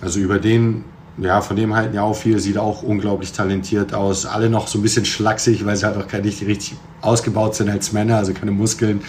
[0.00, 0.84] Also über den
[1.20, 4.24] ja, von dem halten ja auch viel, sieht auch unglaublich talentiert aus.
[4.24, 7.68] Alle noch so ein bisschen schlaksig, weil sie halt auch gar nicht richtig ausgebaut sind
[7.68, 9.02] als Männer, also keine Muskeln.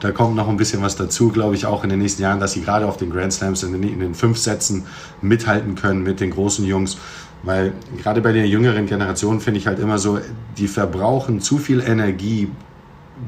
[0.00, 2.52] Da kommt noch ein bisschen was dazu, glaube ich, auch in den nächsten Jahren, dass
[2.52, 4.84] sie gerade auf den Grand Slams in den, in den fünf Sätzen
[5.22, 6.98] mithalten können mit den großen Jungs.
[7.42, 10.18] Weil gerade bei der jüngeren Generation finde ich halt immer so,
[10.56, 12.50] die verbrauchen zu viel Energie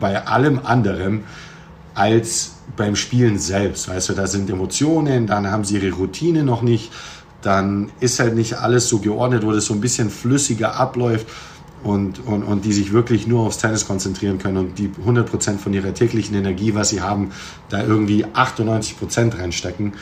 [0.01, 1.25] bei allem anderen
[1.95, 3.89] als beim Spielen selbst.
[3.89, 6.93] Weißt du, da sind Emotionen, dann haben sie ihre Routine noch nicht
[7.43, 11.27] dann ist halt nicht alles so geordnet, wo das so ein bisschen flüssiger abläuft
[11.85, 15.73] und, und, und die sich wirklich nur aufs Tennis konzentrieren können und die 100% von
[15.73, 17.31] ihrer täglichen Energie, was sie haben,
[17.69, 19.95] da irgendwie 98% reinstecken.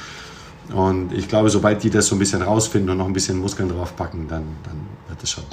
[0.73, 3.69] Und ich glaube, sobald die das so ein bisschen rausfinden und noch ein bisschen Muskeln
[3.69, 5.45] draufpacken, dann, dann wird es schon.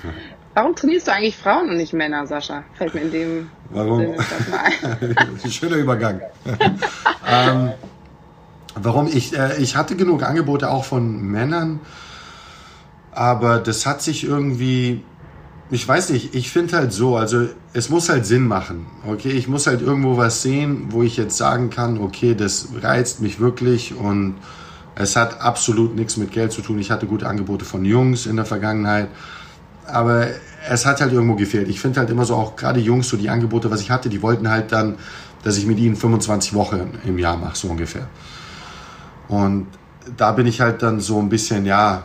[0.54, 2.64] Warum trainierst du eigentlich Frauen und nicht Männer, Sascha?
[2.74, 4.14] Fällt mir in dem Warum?
[5.48, 6.20] Schöner Übergang.
[7.28, 7.70] ähm,
[8.74, 9.08] Warum?
[9.08, 11.80] Ich, äh, ich hatte genug Angebote auch von Männern.
[13.12, 15.02] Aber das hat sich irgendwie,
[15.70, 18.86] ich weiß nicht, ich finde halt so, also es muss halt Sinn machen.
[19.06, 23.20] Okay, ich muss halt irgendwo was sehen, wo ich jetzt sagen kann, okay, das reizt
[23.20, 24.34] mich wirklich und
[24.96, 26.78] es hat absolut nichts mit Geld zu tun.
[26.80, 29.08] Ich hatte gute Angebote von Jungs in der Vergangenheit,
[29.86, 30.26] aber
[30.68, 31.68] es hat halt irgendwo gefehlt.
[31.68, 34.22] Ich finde halt immer so auch gerade Jungs, so die Angebote, was ich hatte, die
[34.22, 34.96] wollten halt dann,
[35.44, 38.08] dass ich mit ihnen 25 Wochen im Jahr mache, so ungefähr.
[39.28, 39.68] Und
[40.16, 42.04] da bin ich halt dann so ein bisschen, ja,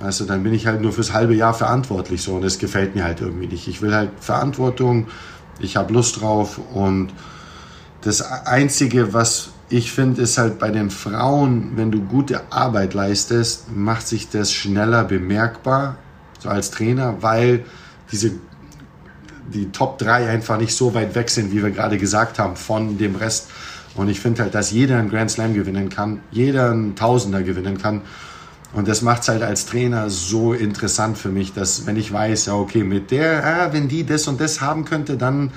[0.00, 3.04] du, dann bin ich halt nur fürs halbe Jahr verantwortlich so und das gefällt mir
[3.04, 3.66] halt irgendwie nicht.
[3.68, 5.06] Ich will halt Verantwortung,
[5.58, 7.12] ich habe Lust drauf und
[8.02, 13.74] das Einzige, was ich finde, ist halt bei den Frauen, wenn du gute Arbeit leistest,
[13.74, 15.96] macht sich das schneller bemerkbar,
[16.38, 17.64] so als Trainer, weil
[18.12, 18.32] diese
[19.48, 22.98] die Top 3 einfach nicht so weit weg sind, wie wir gerade gesagt haben, von
[22.98, 23.48] dem Rest.
[23.94, 27.78] Und ich finde halt, dass jeder einen Grand Slam gewinnen kann, jeder einen Tausender gewinnen
[27.78, 28.02] kann.
[28.72, 32.46] Und das macht es halt als Trainer so interessant für mich, dass wenn ich weiß,
[32.46, 35.52] ja, okay, mit der, ah, wenn die das und das haben könnte, dann,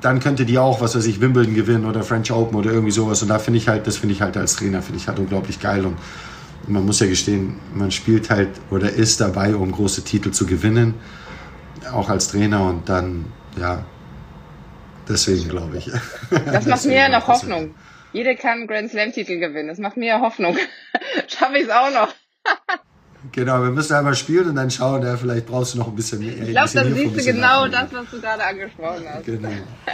[0.00, 3.22] dann könnte die auch, was weiß ich, Wimbledon gewinnen oder French Open oder irgendwie sowas.
[3.22, 5.60] Und da finde ich halt, das finde ich halt als Trainer, finde ich halt unglaublich
[5.60, 5.84] geil.
[5.84, 5.96] Und
[6.66, 10.94] man muss ja gestehen, man spielt halt oder ist dabei, um große Titel zu gewinnen
[11.92, 13.26] auch als Trainer und dann,
[13.58, 13.84] ja,
[15.08, 15.90] deswegen glaube ich.
[16.30, 17.74] Das macht mir noch Hoffnung.
[18.12, 19.68] Jeder kann Grand Slam-Titel gewinnen.
[19.68, 20.56] Das macht mir Hoffnung.
[21.28, 22.08] Schaffe ich es auch noch.
[23.32, 26.20] Genau, wir müssen einmal spielen und dann schauen, ja, vielleicht brauchst du noch ein bisschen
[26.20, 26.32] mehr.
[26.32, 29.26] Ich glaube, dann siehst du genau das, was du gerade angesprochen hast.
[29.26, 29.50] Genau,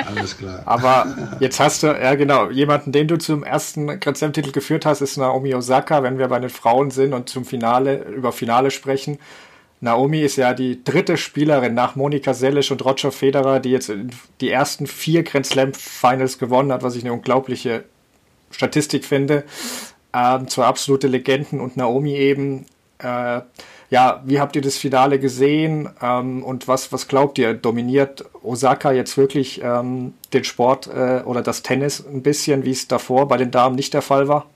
[0.07, 0.63] alles klar.
[0.65, 1.07] Aber
[1.41, 5.17] jetzt hast du, ja genau, jemanden, den du zum ersten Grand Slam-Titel geführt hast, ist
[5.17, 9.19] Naomi Osaka, wenn wir bei den Frauen sind und zum Finale, über Finale sprechen.
[9.81, 13.93] Naomi ist ja die dritte Spielerin nach Monika Seles und Roger Federer, die jetzt
[14.41, 17.85] die ersten vier Grand Slam Finals gewonnen hat, was ich eine unglaubliche
[18.57, 19.45] Statistik finde.
[20.13, 22.65] Ähm, zwei absolute Legenden und Naomi eben.
[22.99, 23.43] Äh,
[23.91, 27.55] ja, wie habt ihr das Finale gesehen ähm, und was, was glaubt ihr?
[27.55, 32.89] Dominiert Osaka jetzt wirklich ähm, den Sport äh, oder das Tennis ein bisschen, wie es
[32.89, 34.47] davor bei den Damen nicht der Fall war?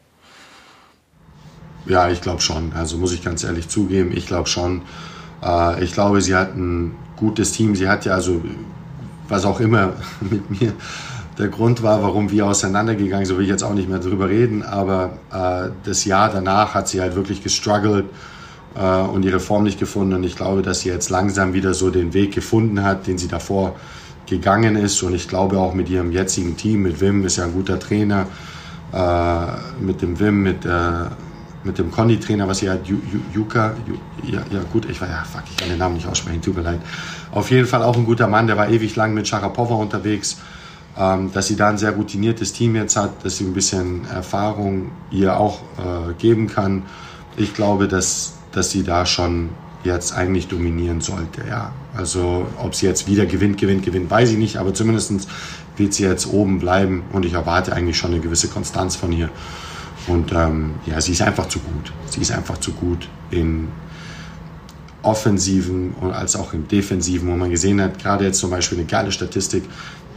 [1.86, 2.72] Ja, ich glaube schon.
[2.72, 4.82] Also muss ich ganz ehrlich zugeben, ich glaube schon.
[5.44, 7.76] Äh, ich glaube, sie hat ein gutes Team.
[7.76, 8.42] Sie hat ja also,
[9.28, 10.72] was auch immer mit mir
[11.40, 14.62] der Grund war, warum wir auseinandergegangen sind, will ich jetzt auch nicht mehr drüber reden,
[14.62, 18.04] aber äh, das Jahr danach hat sie halt wirklich gestruggelt
[18.74, 20.14] äh, und ihre Form nicht gefunden.
[20.14, 23.28] Und ich glaube, dass sie jetzt langsam wieder so den Weg gefunden hat, den sie
[23.28, 23.76] davor
[24.26, 25.02] gegangen ist.
[25.02, 28.26] Und ich glaube auch mit ihrem jetzigen Team, mit Wim, ist ja ein guter Trainer,
[28.92, 31.12] äh, mit dem Wim, mit der
[31.62, 32.80] mit dem Conny-Trainer, was hier hat,
[33.34, 33.74] Juka,
[34.24, 36.62] ja, ja gut, ich war ja, fuck, ich kann den Namen nicht aussprechen, tut mir
[36.62, 36.80] leid.
[37.32, 40.38] Auf jeden Fall auch ein guter Mann, der war ewig lang mit Sharapova unterwegs,
[41.32, 45.38] dass sie da ein sehr routiniertes Team jetzt hat, dass sie ein bisschen Erfahrung ihr
[45.38, 46.82] auch äh, geben kann.
[47.36, 49.48] Ich glaube, dass, dass sie da schon
[49.82, 51.72] jetzt eigentlich dominieren sollte, ja.
[51.96, 55.26] Also, ob sie jetzt wieder gewinnt, gewinnt, gewinnt, weiß ich nicht, aber zumindest
[55.76, 59.30] wird sie jetzt oben bleiben und ich erwarte eigentlich schon eine gewisse Konstanz von ihr.
[60.06, 61.92] Und ähm, ja, sie ist einfach zu gut.
[62.10, 63.68] Sie ist einfach zu gut in
[65.02, 68.86] offensiven und als auch im defensiven, wo man gesehen hat, gerade jetzt zum Beispiel eine
[68.86, 69.64] geile Statistik,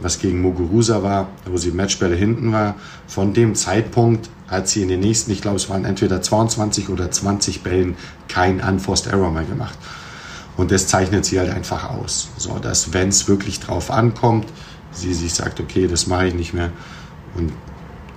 [0.00, 2.74] was gegen Muguruza war, wo sie Matchbälle hinten war.
[3.06, 7.10] Von dem Zeitpunkt hat sie in den nächsten, ich glaube, es waren entweder 22 oder
[7.10, 7.96] 20 Bällen
[8.28, 9.78] kein Unforced Error mehr gemacht.
[10.56, 12.28] Und das zeichnet sie halt einfach aus.
[12.36, 14.46] So, dass wenn es wirklich drauf ankommt,
[14.92, 16.70] sie sich sagt, okay, das mache ich nicht mehr.
[17.34, 17.52] Und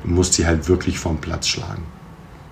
[0.04, 1.84] musst sie halt wirklich vom Platz schlagen.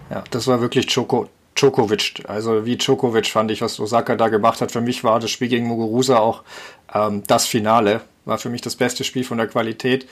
[0.09, 2.23] Ja, das war wirklich Djoko, Djokovic.
[2.27, 4.71] Also wie Djokovic fand ich, was Osaka da gemacht hat.
[4.71, 6.43] Für mich war das Spiel gegen Muguruza auch
[6.93, 8.01] ähm, das Finale.
[8.25, 10.07] War für mich das beste Spiel von der Qualität.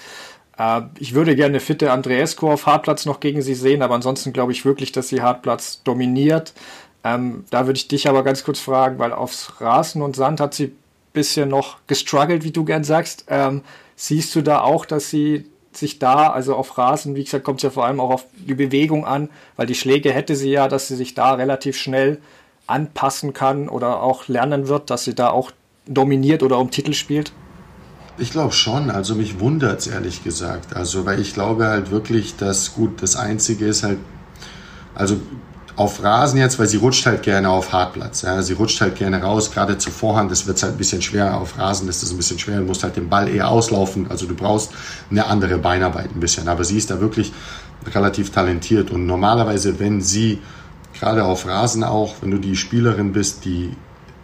[0.58, 4.52] Äh, ich würde gerne fitte Andreescu auf Hartplatz noch gegen sie sehen, aber ansonsten glaube
[4.52, 6.54] ich wirklich, dass sie Hartplatz dominiert.
[7.04, 10.54] Ähm, da würde ich dich aber ganz kurz fragen, weil aufs Rasen und Sand hat
[10.54, 10.74] sie
[11.14, 13.26] bisschen noch gestruggelt, wie du gern sagst.
[13.30, 13.62] Ähm,
[13.96, 17.64] siehst du da auch, dass sie sich da, also auf Rasen, wie gesagt, kommt es
[17.64, 20.88] ja vor allem auch auf die Bewegung an, weil die Schläge hätte sie ja, dass
[20.88, 22.20] sie sich da relativ schnell
[22.68, 25.52] anpassen kann oder auch lernen wird, dass sie da auch
[25.86, 27.34] dominiert oder um Titel spielt?
[28.18, 30.76] Ich glaube schon, also mich wundert es ehrlich gesagt.
[30.76, 33.98] Also, weil ich glaube halt wirklich, dass gut, das Einzige ist halt,
[34.94, 35.18] also
[35.76, 38.22] auf Rasen jetzt, weil sie rutscht halt gerne auf Hartplatz.
[38.22, 38.42] Ja.
[38.44, 41.40] Sie rutscht halt gerne raus, gerade zur Vorhand, das wird halt ein bisschen schwer.
[41.40, 44.06] Auf Rasen ist das ein bisschen schwer, du musst halt den Ball eher auslaufen.
[44.10, 44.72] Also du brauchst
[45.10, 46.48] eine andere Beinarbeit ein bisschen.
[46.48, 47.34] Aber sie ist da wirklich
[47.94, 48.92] relativ talentiert.
[48.92, 50.40] Und normalerweise, wenn sie,
[50.94, 53.76] gerade auf Rasen auch, wenn du die Spielerin bist, die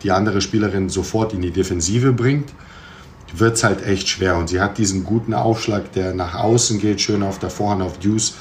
[0.03, 2.53] die andere Spielerin sofort in die Defensive bringt,
[3.37, 4.37] wird es halt echt schwer.
[4.37, 7.99] Und sie hat diesen guten Aufschlag, der nach außen geht, schön auf der Vorhand auf
[7.99, 8.35] Deuce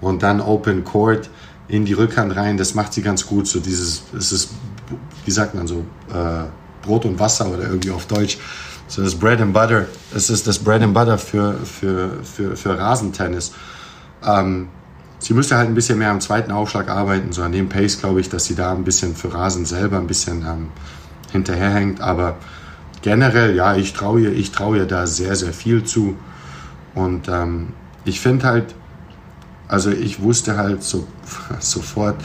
[0.00, 1.30] und dann Open Court
[1.68, 3.46] in die Rückhand rein, das macht sie ganz gut.
[3.46, 4.50] So dieses, es ist
[5.24, 6.44] wie sagt man so, äh,
[6.82, 8.38] Brot und Wasser oder irgendwie auf Deutsch.
[8.86, 12.78] So das Bread and Butter, es ist das Bread and Butter für, für, für, für
[12.78, 13.52] Rasentennis.
[14.24, 14.68] Ähm,
[15.18, 18.20] sie müsste halt ein bisschen mehr am zweiten Aufschlag arbeiten, so an dem Pace glaube
[18.20, 20.68] ich, dass sie da ein bisschen für Rasen selber ein bisschen ähm,
[21.32, 22.02] hinterherhängt.
[22.02, 22.36] Aber
[23.04, 26.16] generell, ja, ich traue ihr, ich traue ihr da sehr, sehr viel zu.
[26.94, 27.74] Und ähm,
[28.06, 28.74] ich finde halt,
[29.68, 31.06] also ich wusste halt so,
[31.60, 32.16] sofort,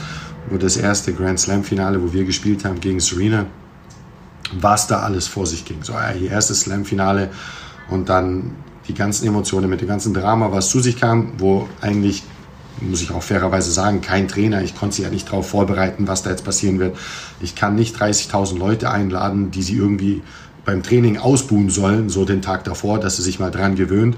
[0.48, 3.44] wo das erste Grand Slam Finale, wo wir gespielt haben gegen Serena,
[4.58, 5.82] was da alles vor sich ging.
[5.82, 7.28] So, ihr erstes Slam Finale
[7.90, 8.52] und dann
[8.88, 12.22] die ganzen Emotionen mit dem ganzen Drama, was zu sich kam, wo eigentlich
[12.80, 14.62] muss ich auch fairerweise sagen, kein Trainer.
[14.62, 16.96] Ich konnte sie ja nicht darauf vorbereiten, was da jetzt passieren wird.
[17.42, 20.22] Ich kann nicht 30.000 Leute einladen, die sie irgendwie
[20.70, 24.16] beim Training ausbuhen sollen, so den Tag davor, dass sie sich mal dran gewöhnt.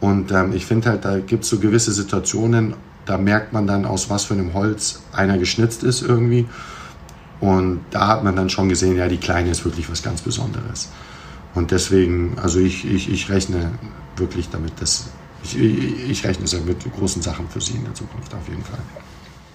[0.00, 2.74] Und ähm, ich finde halt, da gibt es so gewisse Situationen,
[3.06, 6.46] da merkt man dann, aus was für einem Holz einer geschnitzt ist irgendwie.
[7.40, 10.90] Und da hat man dann schon gesehen, ja, die Kleine ist wirklich was ganz Besonderes.
[11.54, 13.70] Und deswegen, also ich, ich, ich rechne
[14.16, 15.06] wirklich damit, dass
[15.42, 18.78] ich, ich, rechne mit großen Sachen für sie in der Zukunft auf jeden Fall.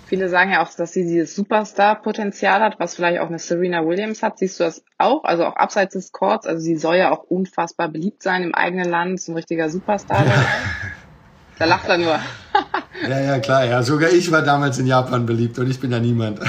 [0.08, 4.24] Viele sagen ja auch, dass sie dieses Superstar-Potenzial hat, was vielleicht auch eine Serena Williams
[4.24, 4.40] hat.
[4.40, 5.26] Siehst du das auch?
[5.26, 6.48] Also auch abseits des Courts.
[6.48, 10.24] Also sie soll ja auch unfassbar beliebt sein im eigenen Land, so ein richtiger Superstar.
[11.60, 12.20] da lacht er nur.
[13.10, 13.66] ja, ja, klar.
[13.66, 16.40] Ja, sogar ich war damals in Japan beliebt und ich bin ja niemand.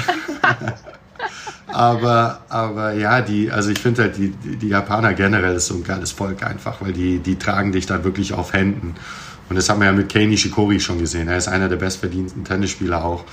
[1.67, 5.83] aber, aber ja, die, also ich finde halt, die, die Japaner generell ist so ein
[5.83, 8.95] geiles Volk einfach, weil die, die tragen dich dann wirklich auf Händen.
[9.49, 11.27] Und das haben wir ja mit Kei Nishikori schon gesehen.
[11.27, 13.25] Er ist einer der bestverdienten Tennisspieler auch.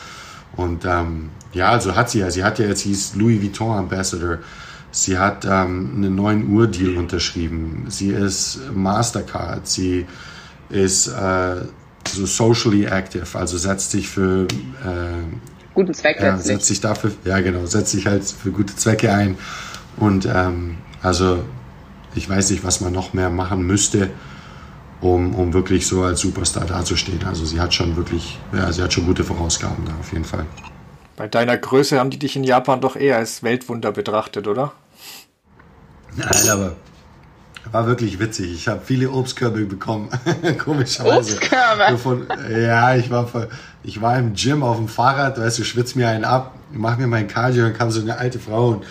[0.56, 2.30] Und ähm, ja, also hat sie ja.
[2.30, 4.38] Sie hat ja jetzt, hieß Louis Vuitton Ambassador.
[4.90, 7.84] Sie hat ähm, einen neuen Uhr-Deal unterschrieben.
[7.88, 9.68] Sie ist Mastercard.
[9.68, 10.06] Sie
[10.70, 11.56] ist äh,
[12.08, 15.24] so socially active, also setzt sich für äh,
[15.74, 19.36] guten Zweck ja, setzt sich dafür, ja genau, setzt sich halt für gute Zwecke ein.
[19.96, 21.44] Und ähm, also
[22.14, 24.10] ich weiß nicht, was man noch mehr machen müsste,
[25.00, 27.24] um, um wirklich so als Superstar dazustehen.
[27.24, 30.46] Also sie hat schon wirklich, ja, sie hat schon gute Vorausgaben da auf jeden Fall.
[31.16, 34.72] Bei deiner Größe haben die dich in Japan doch eher als Weltwunder betrachtet, oder?
[36.14, 36.76] Nein, aber
[37.72, 38.52] war wirklich witzig.
[38.52, 40.08] Ich habe viele Obstkörbe bekommen,
[40.58, 41.34] komischerweise.
[41.34, 41.98] Obstkörbe?
[41.98, 43.28] Von, ja, ich war,
[43.82, 47.06] ich war im Gym auf dem Fahrrad, weißt du, schwitz mir einen ab, mach mir
[47.06, 48.84] mein Cardio, und kam so eine alte Frau und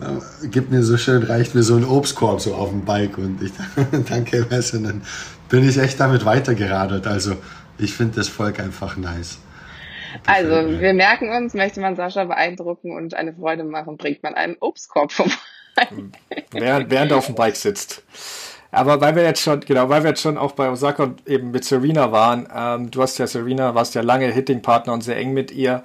[0.00, 3.42] äh, gibt mir so schön, reicht mir so ein Obstkorb so auf dem Bike und
[3.42, 3.52] ich
[4.08, 5.02] danke, weißt du, und dann
[5.48, 7.06] bin ich echt damit weitergeradelt.
[7.06, 7.36] Also
[7.78, 9.38] ich finde das Volk einfach nice.
[10.26, 14.56] Also wir merken uns, möchte man Sascha beeindrucken und eine Freude machen, bringt man einen
[14.60, 15.32] Obstkorb vorbei.
[16.50, 18.02] während, während er auf dem Bike sitzt.
[18.70, 21.50] Aber weil wir jetzt schon, genau, weil wir jetzt schon auch bei Osaka und eben
[21.50, 25.32] mit Serena waren, ähm, du hast ja Serena, warst ja lange Hitting-Partner und sehr eng
[25.32, 25.82] mit ihr.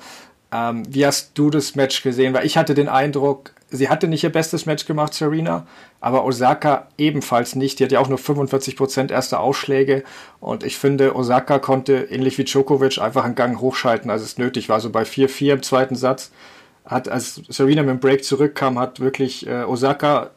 [0.52, 2.34] Ähm, wie hast du das Match gesehen?
[2.34, 5.66] Weil ich hatte den Eindruck, sie hatte nicht ihr bestes Match gemacht, Serena,
[6.00, 7.80] aber Osaka ebenfalls nicht.
[7.80, 10.04] Die hat ja auch nur 45% erste Ausschläge
[10.40, 14.70] und ich finde, Osaka konnte ähnlich wie Djokovic einfach einen Gang hochschalten, als es nötig
[14.70, 14.80] war.
[14.80, 16.32] So bei 4-4 im zweiten Satz
[16.86, 20.32] hat, als Serena mit dem Break zurückkam, hat wirklich äh, Osaka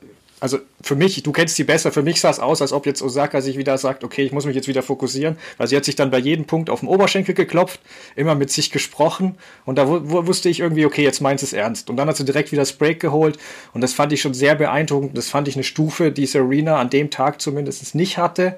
[0.47, 3.03] also für mich, du kennst sie besser, für mich sah es aus, als ob jetzt
[3.03, 5.97] Osaka sich wieder sagt, okay, ich muss mich jetzt wieder fokussieren, weil sie hat sich
[5.97, 7.81] dann bei jedem Punkt auf den Oberschenkel geklopft,
[8.15, 11.91] immer mit sich gesprochen und da wusste ich irgendwie, okay, jetzt meint es ernst.
[11.91, 13.41] Und dann hat sie direkt wieder das Break geholt
[13.73, 15.19] und das fand ich schon sehr beeindruckend.
[15.19, 18.57] Das fand ich eine Stufe, die Serena an dem Tag zumindest nicht hatte.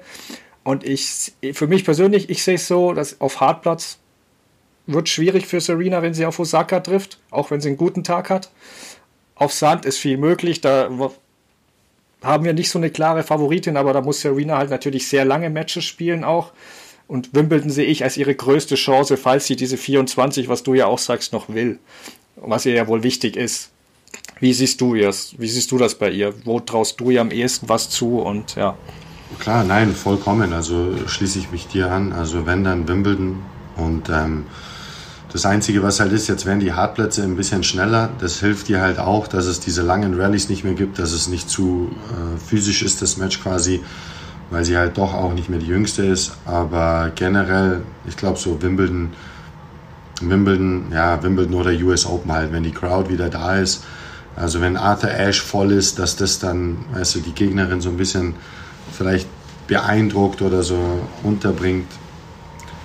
[0.63, 3.97] Und ich, für mich persönlich, ich sehe es so, dass auf Hartplatz
[4.85, 8.29] wird schwierig für Serena, wenn sie auf Osaka trifft, auch wenn sie einen guten Tag
[8.29, 8.51] hat.
[9.33, 10.89] Auf Sand ist viel möglich, da
[12.21, 15.49] haben wir nicht so eine klare Favoritin, aber da muss Serena halt natürlich sehr lange
[15.49, 16.51] Matches spielen auch.
[17.07, 20.85] Und Wimbledon sehe ich als ihre größte Chance, falls sie diese 24, was du ja
[20.85, 21.79] auch sagst, noch will.
[22.35, 23.71] Was ihr ja wohl wichtig ist.
[24.39, 25.33] Wie siehst du das?
[25.37, 26.33] Wie siehst du das bei ihr?
[26.45, 28.19] Wo traust du ihr am ehesten was zu?
[28.19, 28.77] Und ja.
[29.39, 30.53] Klar, nein, vollkommen.
[30.53, 32.13] Also schließe ich mich dir an.
[32.13, 33.41] Also wenn dann Wimbledon
[33.75, 34.45] und ähm,
[35.31, 38.09] das Einzige, was halt ist, jetzt werden die Hartplätze ein bisschen schneller.
[38.19, 41.27] Das hilft dir halt auch, dass es diese langen Rallyes nicht mehr gibt, dass es
[41.27, 43.81] nicht zu äh, physisch ist, das Match quasi,
[44.49, 46.31] weil sie halt doch auch nicht mehr die jüngste ist.
[46.45, 49.11] Aber generell, ich glaube so Wimbledon,
[50.21, 53.83] Wimbledon, ja, Wimbledon oder US Open halt, wenn die Crowd wieder da ist.
[54.35, 57.97] Also wenn Arthur Ashe voll ist, dass das dann, weißt du, die Gegnerin so ein
[57.97, 58.33] bisschen
[58.91, 59.27] vielleicht
[59.67, 60.77] beeindruckt oder so
[61.23, 61.87] unterbringt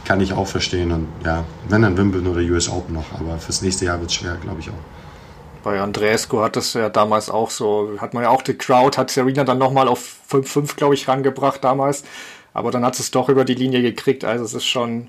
[0.04, 0.92] kann ich auch verstehen.
[0.92, 4.16] Und ja, wenn dann Wimbledon oder US Open noch, aber fürs nächste Jahr wird es
[4.16, 5.62] schwer, glaube ich auch.
[5.62, 9.10] Bei Andreescu hat das ja damals auch so, hat man ja auch die Crowd, hat
[9.10, 12.04] Serena dann nochmal auf 5-5, glaube ich, rangebracht damals.
[12.52, 14.24] Aber dann hat es doch über die Linie gekriegt.
[14.24, 15.08] Also es ist schon,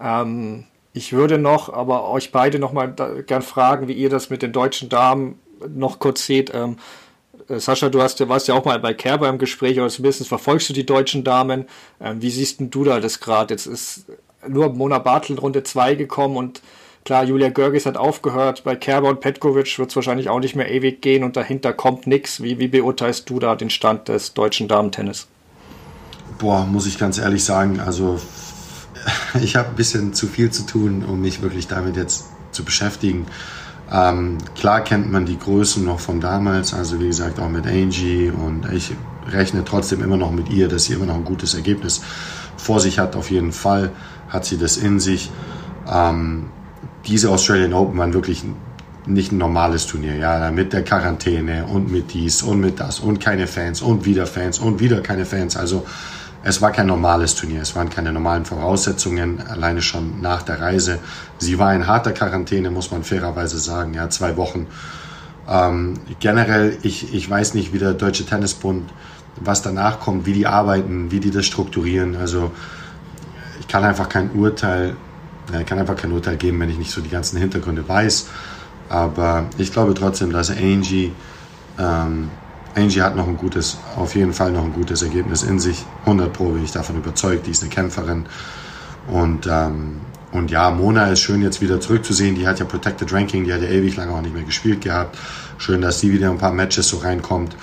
[0.00, 2.94] ähm, ich würde noch, aber euch beide nochmal
[3.26, 5.38] gern fragen, wie ihr das mit den deutschen Damen
[5.68, 6.52] noch kurz seht.
[6.54, 6.76] Ähm, äh,
[7.48, 10.74] Sascha, du hast, warst ja auch mal bei Kerber im Gespräch, oder zumindest verfolgst du
[10.74, 11.64] die deutschen Damen.
[12.00, 13.54] Ähm, wie siehst du da das gerade?
[13.54, 14.04] Jetzt ist
[14.46, 16.60] nur Mona Bartel Runde 2 gekommen und
[17.04, 18.64] klar, Julia Görges hat aufgehört.
[18.64, 22.06] Bei Kerber und Petkovic wird es wahrscheinlich auch nicht mehr ewig gehen und dahinter kommt
[22.06, 22.42] nichts.
[22.42, 25.26] Wie, wie beurteilst du da den Stand des deutschen Damentennis?
[26.38, 28.20] Boah, muss ich ganz ehrlich sagen, also
[29.42, 33.26] ich habe ein bisschen zu viel zu tun, um mich wirklich damit jetzt zu beschäftigen.
[33.90, 38.30] Ähm, klar kennt man die Größen noch von damals, also wie gesagt auch mit Angie
[38.30, 38.92] und ich
[39.30, 42.02] rechne trotzdem immer noch mit ihr, dass sie immer noch ein gutes Ergebnis
[42.56, 43.16] vor sich hat.
[43.16, 43.90] Auf jeden Fall
[44.28, 45.30] hat sie das in sich.
[45.90, 46.50] Ähm,
[47.06, 48.44] diese Australian Open waren wirklich
[49.06, 53.20] nicht ein normales Turnier, ja, mit der Quarantäne und mit dies und mit das und
[53.20, 55.56] keine Fans und wieder Fans und wieder keine Fans.
[55.56, 55.86] Also
[56.48, 60.98] es war kein normales Turnier, es waren keine normalen Voraussetzungen, alleine schon nach der Reise.
[61.36, 64.66] Sie war in harter Quarantäne, muss man fairerweise sagen, ja, zwei Wochen.
[65.46, 68.88] Ähm, generell, ich, ich weiß nicht, wie der Deutsche Tennisbund,
[69.36, 72.16] was danach kommt, wie die arbeiten, wie die das strukturieren.
[72.16, 72.50] Also
[73.60, 74.96] ich kann einfach kein Urteil,
[75.52, 78.26] ich kann einfach kein Urteil geben, wenn ich nicht so die ganzen Hintergründe weiß.
[78.88, 81.12] Aber ich glaube trotzdem, dass Angie
[81.78, 82.30] ähm,
[82.78, 85.84] Angie hat noch ein gutes, auf jeden Fall noch ein gutes Ergebnis in sich.
[86.00, 87.46] 100 Pro bin ich davon überzeugt.
[87.46, 88.26] Die ist eine Kämpferin.
[89.08, 90.00] Und, ähm,
[90.32, 92.34] und ja, Mona ist schön jetzt wieder zurückzusehen.
[92.34, 95.18] Die hat ja Protected Ranking, die hat ja ewig lange auch nicht mehr gespielt gehabt.
[95.58, 97.56] Schön, dass sie wieder ein paar Matches so reinkommt.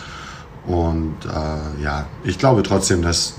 [0.66, 3.36] Und äh, ja, ich glaube trotzdem, dass,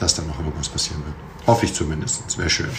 [0.00, 1.14] dass da noch irgendwas passieren wird.
[1.46, 2.38] Hoffe ich zumindest.
[2.38, 2.70] Wäre schön.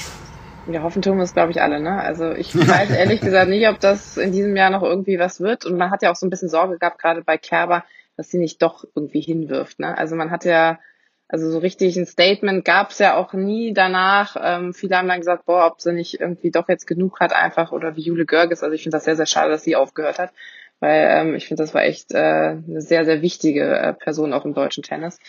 [0.67, 1.79] Ja, hoffen tun wir es, glaube ich, alle.
[1.79, 2.01] Ne?
[2.01, 5.65] Also ich weiß ehrlich gesagt nicht, ob das in diesem Jahr noch irgendwie was wird.
[5.65, 7.83] Und man hat ja auch so ein bisschen Sorge gehabt, gerade bei Kerber,
[8.17, 9.79] dass sie nicht doch irgendwie hinwirft.
[9.79, 9.97] Ne?
[9.97, 10.79] Also man hat ja,
[11.27, 14.35] also so richtig ein Statement gab es ja auch nie danach.
[14.39, 17.71] Ähm, viele haben dann gesagt, boah, ob sie nicht irgendwie doch jetzt genug hat einfach
[17.71, 18.63] oder wie Jule Görges.
[18.63, 20.31] Also ich finde das sehr, sehr schade, dass sie aufgehört hat,
[20.79, 24.45] weil ähm, ich finde, das war echt äh, eine sehr, sehr wichtige äh, Person auch
[24.45, 25.19] im deutschen Tennis.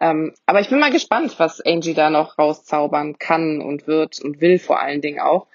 [0.00, 4.40] Ähm, aber ich bin mal gespannt, was Angie da noch rauszaubern kann und wird und
[4.40, 5.46] will vor allen Dingen auch.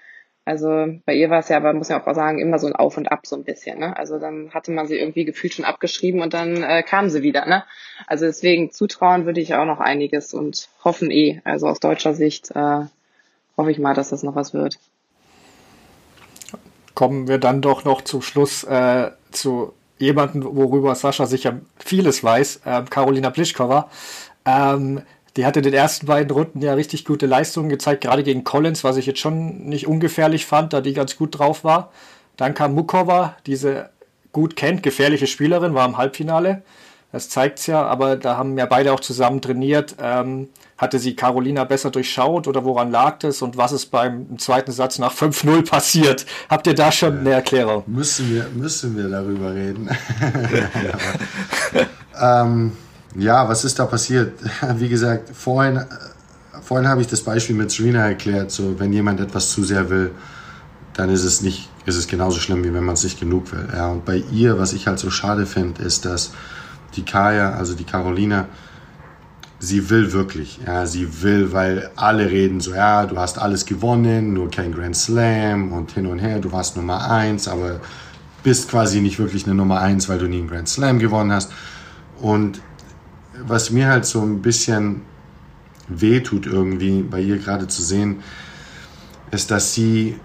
[0.48, 2.96] Also bei ihr war es ja, aber muss ja auch sagen, immer so ein Auf
[2.96, 3.80] und Ab so ein bisschen.
[3.80, 3.94] Ne?
[3.94, 7.44] Also dann hatte man sie irgendwie gefühlt schon abgeschrieben und dann äh, kam sie wieder.
[7.44, 7.64] Ne?
[8.06, 11.42] Also deswegen zutrauen würde ich auch noch einiges und hoffen eh.
[11.44, 12.80] Also aus deutscher Sicht äh,
[13.58, 14.78] hoffe ich mal, dass das noch was wird.
[16.94, 22.62] Kommen wir dann doch noch zum Schluss äh, zu jemandem, worüber Sascha sicher vieles weiß,
[22.64, 23.90] äh, Carolina Pliskova.
[24.46, 25.02] Ähm,
[25.38, 28.82] die hatte in den ersten beiden Runden ja richtig gute Leistungen gezeigt, gerade gegen Collins,
[28.82, 31.92] was ich jetzt schon nicht ungefährlich fand, da die ganz gut drauf war.
[32.36, 33.90] Dann kam Mukova, diese
[34.32, 36.62] gut kennt, gefährliche Spielerin, war im Halbfinale.
[37.12, 39.94] Das zeigt's ja, aber da haben ja beide auch zusammen trainiert.
[40.02, 44.72] Ähm, hatte sie Carolina besser durchschaut oder woran lag das und was ist beim zweiten
[44.72, 46.26] Satz nach 5-0 passiert?
[46.48, 47.84] Habt ihr da schon eine Erklärung?
[47.86, 49.88] Müssen wir, müssen wir darüber reden.
[52.20, 52.72] ähm,
[53.16, 54.38] ja, was ist da passiert?
[54.76, 55.80] Wie gesagt, vorhin,
[56.62, 58.50] vorhin habe ich das Beispiel mit Serena erklärt.
[58.50, 60.10] So, wenn jemand etwas zu sehr will,
[60.94, 63.68] dann ist es nicht, ist es genauso schlimm, wie wenn man es nicht genug will.
[63.72, 66.32] Ja, und bei ihr, was ich halt so schade finde, ist, dass
[66.96, 68.46] die Kaya, also die Carolina,
[69.60, 70.60] sie will wirklich.
[70.66, 74.96] Ja, sie will, weil alle reden so, ja, du hast alles gewonnen, nur kein Grand
[74.96, 77.80] Slam und hin und her, du warst Nummer eins, aber
[78.42, 81.52] bist quasi nicht wirklich eine Nummer eins, weil du nie einen Grand Slam gewonnen hast.
[82.20, 82.60] Und
[83.46, 85.02] was mir halt so ein bisschen
[85.88, 88.22] weh tut irgendwie bei ihr gerade zu sehen,
[89.30, 90.18] ist, dass sie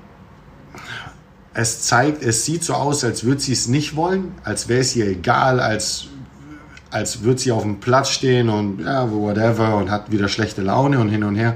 [1.54, 4.96] es zeigt, es sieht so aus, als würde sie es nicht wollen, als wäre es
[4.96, 6.06] ihr egal, als,
[6.90, 11.00] als würde sie auf dem Platz stehen und ja, whatever und hat wieder schlechte Laune
[11.00, 11.56] und hin und her.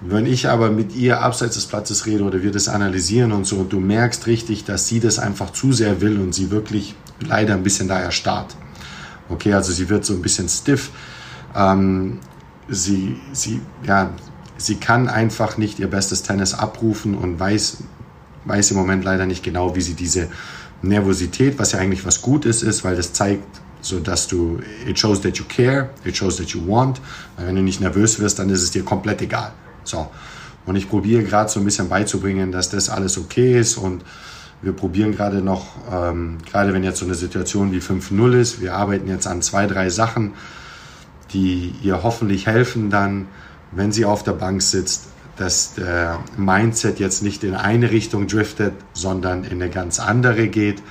[0.00, 3.56] Wenn ich aber mit ihr abseits des Platzes rede oder wir das analysieren und so,
[3.56, 7.54] und du merkst richtig, dass sie das einfach zu sehr will und sie wirklich leider
[7.54, 8.56] ein bisschen da erstarrt.
[9.30, 10.90] Okay, also sie wird so ein bisschen stiff.
[11.54, 12.18] Ähm,
[12.68, 14.10] sie, sie, ja,
[14.56, 17.78] sie kann einfach nicht ihr bestes Tennis abrufen und weiß,
[18.44, 20.28] weiß im Moment leider nicht genau, wie sie diese
[20.82, 23.44] Nervosität, was ja eigentlich was Gutes ist, weil das zeigt,
[23.82, 27.00] so dass du, it shows that you care, it shows that you want.
[27.36, 29.52] Weil wenn du nicht nervös wirst, dann ist es dir komplett egal.
[29.84, 30.08] So.
[30.66, 34.04] Und ich probiere gerade so ein bisschen beizubringen, dass das alles okay ist und
[34.62, 38.74] wir probieren gerade noch, ähm, gerade wenn jetzt so eine Situation wie 5.0 ist, wir
[38.74, 40.32] arbeiten jetzt an zwei, drei Sachen,
[41.32, 43.28] die ihr hoffentlich helfen dann,
[43.72, 45.06] wenn sie auf der Bank sitzt,
[45.36, 50.82] dass der Mindset jetzt nicht in eine Richtung driftet, sondern in eine ganz andere geht.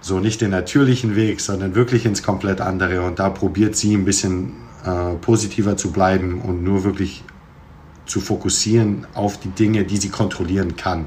[0.00, 3.02] So nicht den natürlichen Weg, sondern wirklich ins komplett andere.
[3.02, 4.52] Und da probiert sie ein bisschen
[4.84, 7.24] äh, positiver zu bleiben und nur wirklich
[8.04, 11.06] zu fokussieren auf die Dinge, die sie kontrollieren kann.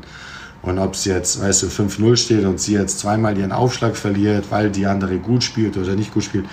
[0.62, 4.46] Und ob es jetzt, weißt du, 5-0 steht und sie jetzt zweimal ihren Aufschlag verliert,
[4.52, 6.46] weil die andere gut spielt oder nicht gut spielt,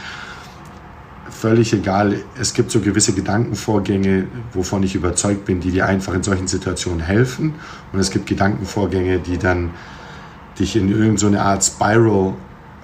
[1.31, 2.17] völlig egal.
[2.41, 7.01] Es gibt so gewisse Gedankenvorgänge, wovon ich überzeugt bin, die dir einfach in solchen Situationen
[7.01, 7.55] helfen.
[7.93, 9.71] Und es gibt Gedankenvorgänge, die dann
[10.59, 12.35] dich in irgendeine Art Spiral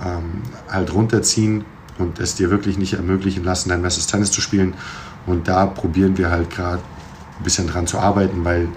[0.04, 1.64] ähm, halt runterziehen
[1.98, 4.74] und es dir wirklich nicht ermöglichen lassen, dein bestes Tennis zu spielen.
[5.26, 6.82] Und da probieren wir halt gerade
[7.38, 8.68] ein bisschen dran zu arbeiten, weil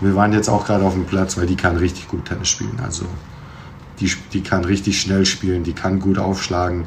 [0.00, 2.78] wir waren jetzt auch gerade auf dem Platz, weil die kann richtig gut Tennis spielen.
[2.82, 3.06] Also
[4.00, 6.84] die, die kann richtig schnell spielen, die kann gut aufschlagen.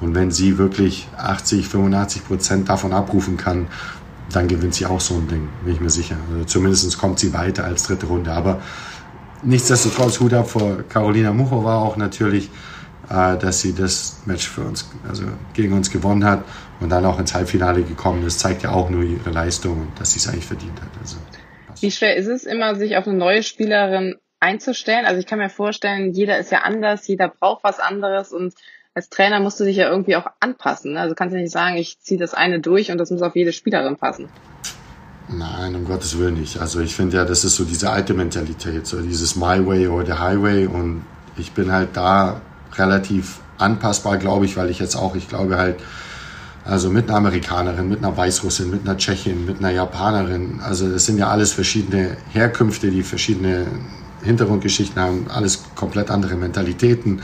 [0.00, 3.68] Und wenn sie wirklich 80, 85 Prozent davon abrufen kann,
[4.32, 6.16] dann gewinnt sie auch so ein Ding, bin ich mir sicher.
[6.32, 8.32] Also zumindest kommt sie weiter als dritte Runde.
[8.32, 8.60] Aber
[9.42, 12.50] nichtsdestotrotz Hut ab vor Carolina Muchova auch natürlich,
[13.08, 16.44] äh, dass sie das Match für uns, also gegen uns gewonnen hat
[16.80, 20.12] und dann auch ins Halbfinale gekommen ist, zeigt ja auch nur ihre Leistung und dass
[20.12, 20.88] sie es eigentlich verdient hat.
[21.00, 21.16] Also,
[21.82, 25.04] Wie schwer ist es immer, sich auf eine neue Spielerin einzustellen?
[25.04, 28.54] Also ich kann mir vorstellen, jeder ist ja anders, jeder braucht was anderes und
[28.94, 30.92] als Trainer musst du dich ja irgendwie auch anpassen.
[30.92, 31.00] Ne?
[31.00, 33.52] Also kannst du nicht sagen, ich ziehe das eine durch und das muss auf jede
[33.52, 34.28] Spielerin passen.
[35.28, 36.60] Nein, um Gottes Willen nicht.
[36.60, 40.06] Also ich finde ja, das ist so diese alte Mentalität, so dieses My Way oder
[40.06, 41.04] the Highway und
[41.36, 42.42] ich bin halt da
[42.76, 45.80] relativ anpassbar, glaube ich, weil ich jetzt auch, ich glaube halt,
[46.64, 51.06] also mit einer Amerikanerin, mit einer Weißrussin, mit einer Tschechin, mit einer Japanerin, also das
[51.06, 53.66] sind ja alles verschiedene Herkünfte, die verschiedene
[54.22, 57.22] Hintergrundgeschichten haben, alles komplett andere Mentalitäten,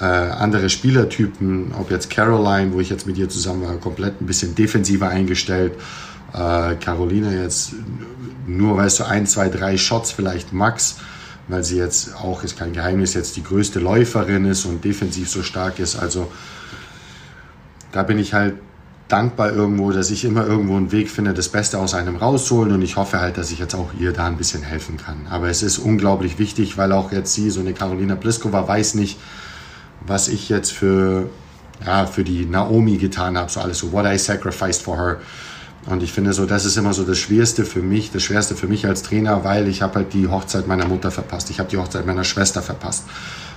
[0.00, 4.26] äh, andere Spielertypen, ob jetzt Caroline, wo ich jetzt mit ihr zusammen war, komplett ein
[4.26, 5.74] bisschen defensiver eingestellt,
[6.32, 7.74] äh, Caroline jetzt
[8.46, 10.96] nur, weißt du, ein, zwei, drei Shots vielleicht max,
[11.46, 15.42] weil sie jetzt auch, ist kein Geheimnis, jetzt die größte Läuferin ist und defensiv so
[15.42, 15.96] stark ist.
[15.96, 16.30] Also
[17.94, 18.56] da bin ich halt
[19.06, 22.82] dankbar irgendwo, dass ich immer irgendwo einen Weg finde, das Beste aus einem rauszuholen und
[22.82, 25.26] ich hoffe halt, dass ich jetzt auch ihr da ein bisschen helfen kann.
[25.30, 29.18] Aber es ist unglaublich wichtig, weil auch jetzt sie, so eine Carolina Pliskova, weiß nicht,
[30.04, 31.28] was ich jetzt für,
[31.86, 35.20] ja, für die Naomi getan habe, so alles so, what I sacrificed for her.
[35.86, 38.66] Und ich finde so, das ist immer so das Schwerste für mich, das Schwerste für
[38.66, 41.50] mich als Trainer, weil ich habe halt die Hochzeit meiner Mutter verpasst.
[41.50, 43.04] Ich habe die Hochzeit meiner Schwester verpasst.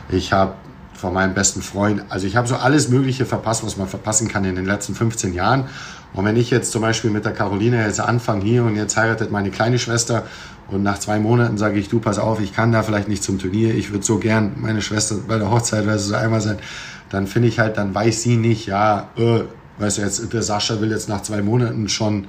[0.10, 0.54] Ich habe
[0.98, 4.44] von meinem besten Freund, also ich habe so alles Mögliche verpasst, was man verpassen kann
[4.46, 5.66] in den letzten 15 Jahren.
[6.14, 9.32] Und wenn ich jetzt zum Beispiel mit der Caroline jetzt anfange hier und jetzt heiratet
[9.32, 10.26] meine kleine Schwester
[10.70, 13.40] und nach zwei Monaten sage ich, du pass auf, ich kann da vielleicht nicht zum
[13.40, 16.58] Turnier, ich würde so gern meine Schwester bei der Hochzeit, weil so einmal sein,
[17.10, 19.44] dann finde ich halt, dann weiß sie nicht, ja, äh,
[19.80, 22.28] Weißt du, jetzt, der Sascha will jetzt nach zwei Monaten schon,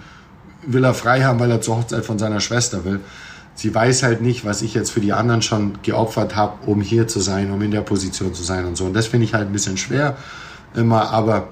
[0.66, 3.00] will er frei haben, weil er zur Hochzeit von seiner Schwester will.
[3.58, 7.08] Sie weiß halt nicht, was ich jetzt für die anderen schon geopfert habe, um hier
[7.08, 8.84] zu sein, um in der Position zu sein und so.
[8.84, 10.16] Und das finde ich halt ein bisschen schwer
[10.76, 11.48] immer, aber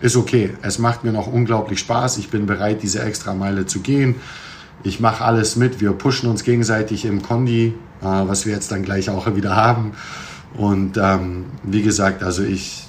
[0.00, 0.52] ist okay.
[0.60, 2.18] Es macht mir noch unglaublich Spaß.
[2.18, 4.16] Ich bin bereit, diese extra Meile zu gehen.
[4.82, 5.80] Ich mache alles mit.
[5.80, 7.72] Wir pushen uns gegenseitig im Kondi,
[8.02, 9.92] äh, was wir jetzt dann gleich auch wieder haben.
[10.54, 12.88] Und ähm, wie gesagt, also ich,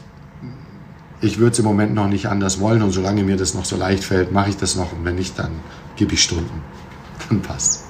[1.22, 3.78] ich würde es im Moment noch nicht anders wollen und solange mir das noch so
[3.78, 5.52] leicht fällt, mache ich das noch und wenn nicht, dann
[5.96, 6.62] gebe ich Stunden.
[7.30, 7.89] Dann passt.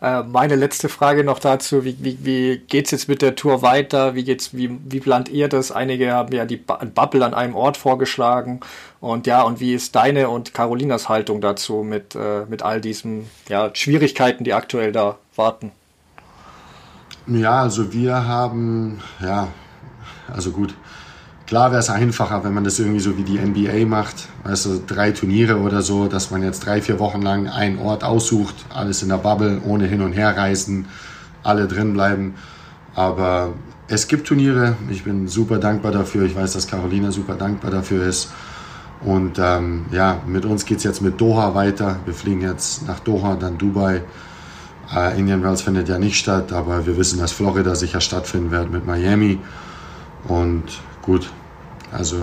[0.00, 3.62] Äh, meine letzte Frage noch dazu, wie, wie, wie geht es jetzt mit der Tour
[3.62, 4.14] weiter?
[4.14, 5.72] Wie, geht's, wie, wie plant ihr das?
[5.72, 8.60] Einige haben ja die Bubble an einem Ort vorgeschlagen.
[9.00, 13.26] Und ja, und wie ist deine und Carolinas Haltung dazu mit, äh, mit all diesen
[13.48, 15.72] ja, Schwierigkeiten, die aktuell da warten?
[17.26, 19.48] Ja, also wir haben, ja,
[20.32, 20.74] also gut,
[21.46, 25.12] Klar wäre es einfacher, wenn man das irgendwie so wie die NBA macht, also drei
[25.12, 29.10] Turniere oder so, dass man jetzt drei, vier Wochen lang einen Ort aussucht, alles in
[29.10, 30.86] der Bubble, ohne hin und her reisen,
[31.44, 32.34] alle drin bleiben.
[32.96, 33.52] Aber
[33.86, 38.04] es gibt Turniere, ich bin super dankbar dafür, ich weiß, dass Carolina super dankbar dafür
[38.04, 38.32] ist.
[39.04, 42.00] Und ähm, ja, mit uns geht es jetzt mit Doha weiter.
[42.06, 44.02] Wir fliegen jetzt nach Doha, dann Dubai.
[44.92, 48.72] Äh, Indian Wells findet ja nicht statt, aber wir wissen, dass Florida sicher stattfinden wird
[48.72, 49.38] mit Miami.
[50.26, 50.64] Und
[51.06, 51.30] gut.
[51.92, 52.22] Also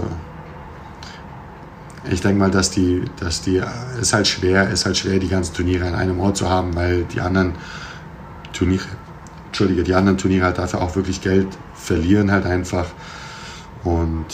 [2.10, 3.62] ich denke mal, dass die, dass die,
[4.00, 7.06] ist halt schwer, ist halt schwer, die ganzen Turniere an einem Ort zu haben, weil
[7.06, 7.54] die anderen
[8.52, 8.86] Turniere,
[9.48, 12.88] Entschuldige, die anderen Turniere halt dafür auch wirklich Geld verlieren halt einfach.
[13.84, 14.26] Und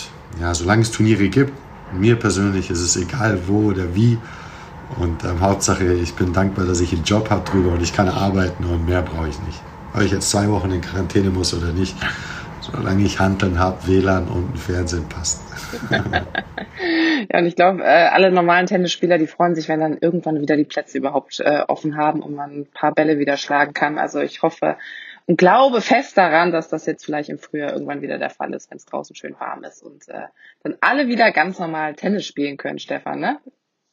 [0.41, 1.53] ja, solange es Turniere gibt,
[1.93, 4.17] mir persönlich ist es egal wo oder wie.
[4.97, 8.07] Und ähm, Hauptsache, ich bin dankbar, dass ich einen Job habe drüber und ich kann
[8.07, 9.61] arbeiten und mehr brauche ich nicht.
[9.93, 11.95] Ob ich jetzt zwei Wochen in Quarantäne muss oder nicht,
[12.71, 15.41] Solange ich Handeln habe, WLAN und ein Fernsehen passt.
[17.31, 20.57] ja, und ich glaube, äh, alle normalen Tennisspieler, die freuen sich, wenn dann irgendwann wieder
[20.57, 23.97] die Plätze überhaupt äh, offen haben und man ein paar Bälle wieder schlagen kann.
[23.97, 24.77] Also ich hoffe
[25.25, 28.71] und glaube fest daran, dass das jetzt vielleicht im Frühjahr irgendwann wieder der Fall ist,
[28.71, 30.23] wenn es draußen schön warm ist und äh,
[30.63, 33.39] dann alle wieder ganz normal Tennis spielen können, Stefan, ne?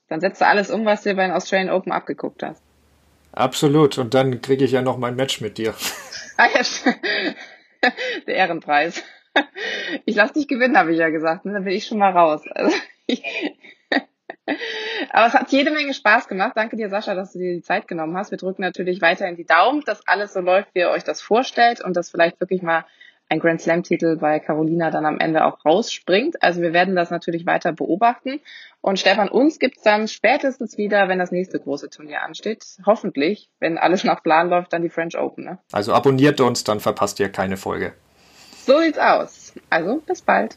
[0.09, 2.63] Dann setzt du alles um, was du bei den Australian Open abgeguckt hast.
[3.33, 3.99] Absolut.
[3.99, 5.75] Und dann kriege ich ja noch mein Match mit dir.
[6.39, 6.61] Ah ja,
[8.27, 9.03] der Ehrenpreis.
[10.05, 11.45] Ich lass dich gewinnen, habe ich ja gesagt.
[11.45, 11.53] Ne?
[11.53, 12.43] Dann bin ich schon mal raus.
[12.55, 12.75] Also,
[15.11, 16.53] aber es hat jede Menge Spaß gemacht.
[16.57, 18.31] Danke dir, Sascha, dass du dir die Zeit genommen hast.
[18.31, 21.83] Wir drücken natürlich weiterhin die Daumen, dass alles so läuft, wie ihr euch das vorstellt
[21.83, 22.87] und dass vielleicht wirklich mal
[23.29, 26.43] ein Grand Slam-Titel bei Carolina dann am Ende auch rausspringt.
[26.43, 28.41] Also wir werden das natürlich weiter beobachten.
[28.81, 32.65] Und Stefan, uns gibt's dann spätestens wieder, wenn das nächste große Turnier ansteht.
[32.87, 35.45] Hoffentlich, wenn alles nach Plan läuft, dann die French Open.
[35.45, 35.59] Ne?
[35.73, 37.95] Also abonniert uns, dann verpasst ihr keine Folge.
[38.65, 39.53] So sieht's aus.
[39.71, 40.57] Also bis bald.